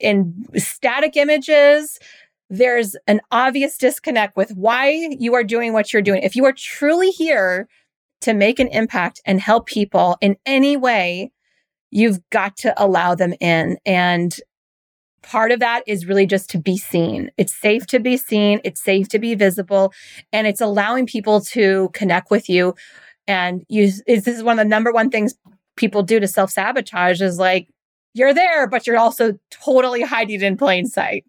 and 0.00 0.48
static 0.56 1.16
images, 1.16 1.98
there's 2.48 2.96
an 3.06 3.20
obvious 3.30 3.76
disconnect 3.76 4.36
with 4.36 4.50
why 4.52 4.90
you 5.18 5.34
are 5.34 5.44
doing 5.44 5.72
what 5.72 5.92
you're 5.92 6.02
doing. 6.02 6.22
If 6.22 6.36
you 6.36 6.44
are 6.44 6.52
truly 6.52 7.10
here 7.10 7.68
to 8.22 8.34
make 8.34 8.58
an 8.58 8.68
impact 8.68 9.20
and 9.26 9.40
help 9.40 9.66
people 9.66 10.16
in 10.20 10.36
any 10.46 10.76
way, 10.76 11.32
you've 11.90 12.20
got 12.30 12.56
to 12.58 12.74
allow 12.82 13.14
them 13.14 13.34
in. 13.40 13.78
And 13.84 14.34
part 15.26 15.50
of 15.50 15.60
that 15.60 15.82
is 15.86 16.06
really 16.06 16.24
just 16.24 16.48
to 16.50 16.58
be 16.58 16.78
seen. 16.78 17.30
It's 17.36 17.54
safe 17.54 17.86
to 17.88 17.98
be 17.98 18.16
seen, 18.16 18.60
it's 18.64 18.82
safe 18.82 19.08
to 19.08 19.18
be 19.18 19.34
visible, 19.34 19.92
and 20.32 20.46
it's 20.46 20.60
allowing 20.60 21.06
people 21.06 21.40
to 21.40 21.90
connect 21.92 22.30
with 22.30 22.48
you. 22.48 22.74
And 23.26 23.64
you, 23.68 23.90
this 24.06 24.28
is 24.28 24.42
one 24.42 24.58
of 24.58 24.64
the 24.64 24.68
number 24.68 24.92
one 24.92 25.10
things 25.10 25.34
people 25.76 26.02
do 26.02 26.20
to 26.20 26.28
self 26.28 26.50
sabotage 26.50 27.20
is 27.20 27.38
like, 27.38 27.68
you're 28.14 28.32
there, 28.32 28.66
but 28.66 28.86
you're 28.86 28.98
also 28.98 29.34
totally 29.50 30.02
hiding 30.02 30.40
in 30.40 30.56
plain 30.56 30.86
sight. 30.86 31.24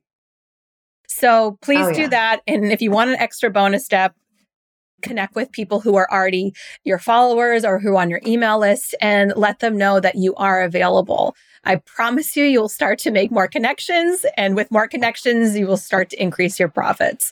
So 1.08 1.58
please 1.62 1.86
oh, 1.86 1.90
yeah. 1.90 1.96
do 1.96 2.08
that. 2.10 2.42
And 2.48 2.72
if 2.72 2.82
you 2.82 2.92
want 2.92 3.10
an 3.10 3.18
extra 3.18 3.50
bonus 3.50 3.84
step, 3.84 4.14
connect 5.02 5.36
with 5.36 5.52
people 5.52 5.80
who 5.80 5.96
are 5.96 6.08
already 6.12 6.54
your 6.84 7.00
followers 7.00 7.66
or 7.66 7.80
who 7.80 7.96
are 7.96 8.02
on 8.02 8.10
your 8.10 8.22
email 8.26 8.60
list 8.60 8.96
and 9.02 9.34
let 9.36 9.60
them 9.60 9.78
know 9.78 10.00
that 10.00 10.16
you 10.16 10.34
are 10.36 10.64
available. 10.64 11.36
I 11.64 11.78
promise 11.78 12.36
you, 12.36 12.46
you'll 12.46 12.70
start 12.70 13.00
to 13.00 13.12
make 13.12 13.32
more 13.32 13.48
connections. 13.48 14.26
And 14.36 14.56
with 14.56 14.72
more 14.72 14.88
connections, 14.88 15.58
you 15.58 15.68
will 15.68 15.78
start 15.78 16.10
to 16.12 16.22
increase 16.22 16.60
your 16.60 16.70
profits. 16.70 17.32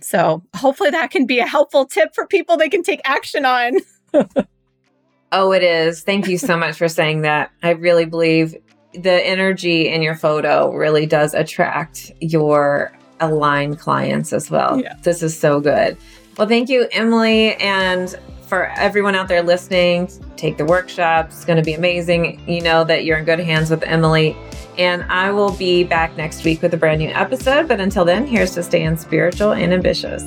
So 0.00 0.42
hopefully 0.54 0.90
that 0.90 1.10
can 1.10 1.26
be 1.26 1.38
a 1.38 1.46
helpful 1.46 1.86
tip 1.86 2.14
for 2.14 2.26
people 2.26 2.56
they 2.56 2.68
can 2.68 2.82
take 2.82 3.00
action 3.04 3.44
on. 3.44 3.78
oh, 5.32 5.52
it 5.52 5.62
is. 5.62 6.02
Thank 6.02 6.28
you 6.28 6.38
so 6.38 6.56
much 6.56 6.76
for 6.76 6.88
saying 6.88 7.22
that. 7.22 7.50
I 7.62 7.70
really 7.70 8.04
believe 8.04 8.56
the 8.92 9.26
energy 9.26 9.88
in 9.88 10.02
your 10.02 10.14
photo 10.14 10.72
really 10.72 11.06
does 11.06 11.34
attract 11.34 12.12
your 12.20 12.92
aligned 13.20 13.78
clients 13.78 14.32
as 14.32 14.50
well. 14.50 14.80
Yeah. 14.80 14.96
This 15.02 15.22
is 15.22 15.38
so 15.38 15.60
good. 15.60 15.96
Well, 16.36 16.48
thank 16.48 16.68
you, 16.68 16.86
Emily. 16.92 17.54
And 17.56 18.14
for 18.46 18.66
everyone 18.76 19.14
out 19.14 19.28
there 19.28 19.42
listening, 19.42 20.08
take 20.36 20.56
the 20.56 20.64
workshop. 20.64 21.26
It's 21.26 21.44
going 21.44 21.56
to 21.56 21.64
be 21.64 21.74
amazing. 21.74 22.40
You 22.48 22.62
know 22.62 22.84
that 22.84 23.04
you're 23.04 23.18
in 23.18 23.24
good 23.24 23.40
hands 23.40 23.70
with 23.70 23.82
Emily. 23.82 24.36
And 24.78 25.02
I 25.04 25.32
will 25.32 25.52
be 25.52 25.84
back 25.84 26.16
next 26.16 26.44
week 26.44 26.62
with 26.62 26.72
a 26.74 26.76
brand 26.76 27.00
new 27.00 27.08
episode. 27.08 27.66
But 27.66 27.80
until 27.80 28.04
then, 28.04 28.26
here's 28.26 28.52
to 28.54 28.62
staying 28.62 28.98
spiritual 28.98 29.52
and 29.52 29.72
ambitious. 29.72 30.24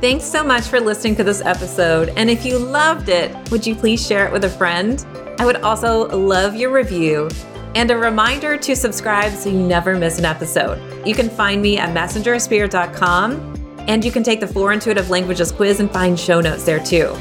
Thanks 0.00 0.24
so 0.24 0.44
much 0.44 0.64
for 0.64 0.80
listening 0.80 1.16
to 1.16 1.24
this 1.24 1.40
episode. 1.40 2.10
And 2.16 2.28
if 2.28 2.44
you 2.44 2.58
loved 2.58 3.08
it, 3.08 3.34
would 3.50 3.66
you 3.66 3.74
please 3.74 4.04
share 4.06 4.26
it 4.26 4.32
with 4.32 4.44
a 4.44 4.50
friend? 4.50 5.04
I 5.38 5.46
would 5.46 5.56
also 5.62 6.08
love 6.08 6.54
your 6.54 6.70
review 6.70 7.30
and 7.74 7.90
a 7.90 7.96
reminder 7.96 8.56
to 8.58 8.76
subscribe 8.76 9.32
so 9.32 9.48
you 9.48 9.58
never 9.58 9.96
miss 9.96 10.18
an 10.18 10.24
episode. 10.24 11.06
You 11.06 11.14
can 11.14 11.30
find 11.30 11.62
me 11.62 11.78
at 11.78 11.94
messengerofspirit.com 11.94 13.53
and 13.88 14.04
you 14.04 14.10
can 14.10 14.22
take 14.22 14.40
the 14.40 14.46
Four 14.46 14.72
Intuitive 14.72 15.10
Languages 15.10 15.52
quiz 15.52 15.80
and 15.80 15.90
find 15.90 16.18
show 16.18 16.40
notes 16.40 16.64
there 16.64 16.82
too. 16.82 17.14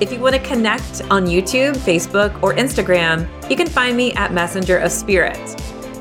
If 0.00 0.12
you 0.12 0.18
want 0.18 0.34
to 0.34 0.40
connect 0.40 1.02
on 1.10 1.26
YouTube, 1.26 1.76
Facebook, 1.76 2.42
or 2.42 2.54
Instagram, 2.54 3.28
you 3.50 3.56
can 3.56 3.66
find 3.66 3.96
me 3.96 4.12
at 4.14 4.32
Messenger 4.32 4.78
of 4.78 4.90
Spirit. 4.92 5.38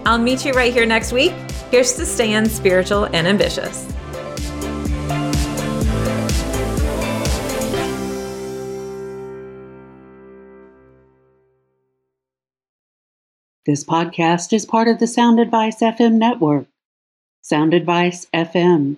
I'll 0.05 0.17
meet 0.17 0.45
you 0.45 0.53
right 0.53 0.71
here 0.71 0.85
next 0.85 1.11
week. 1.11 1.33
Here's 1.69 1.93
to 1.97 2.05
staying 2.05 2.47
spiritual 2.47 3.05
and 3.05 3.27
ambitious. 3.27 3.85
This 13.65 13.83
podcast 13.83 14.51
is 14.53 14.65
part 14.65 14.87
of 14.87 14.97
the 14.97 15.05
Sound 15.05 15.39
Advice 15.39 15.81
FM 15.81 16.13
network. 16.13 16.65
Sound 17.41 17.73
Advice 17.73 18.25
FM 18.33 18.97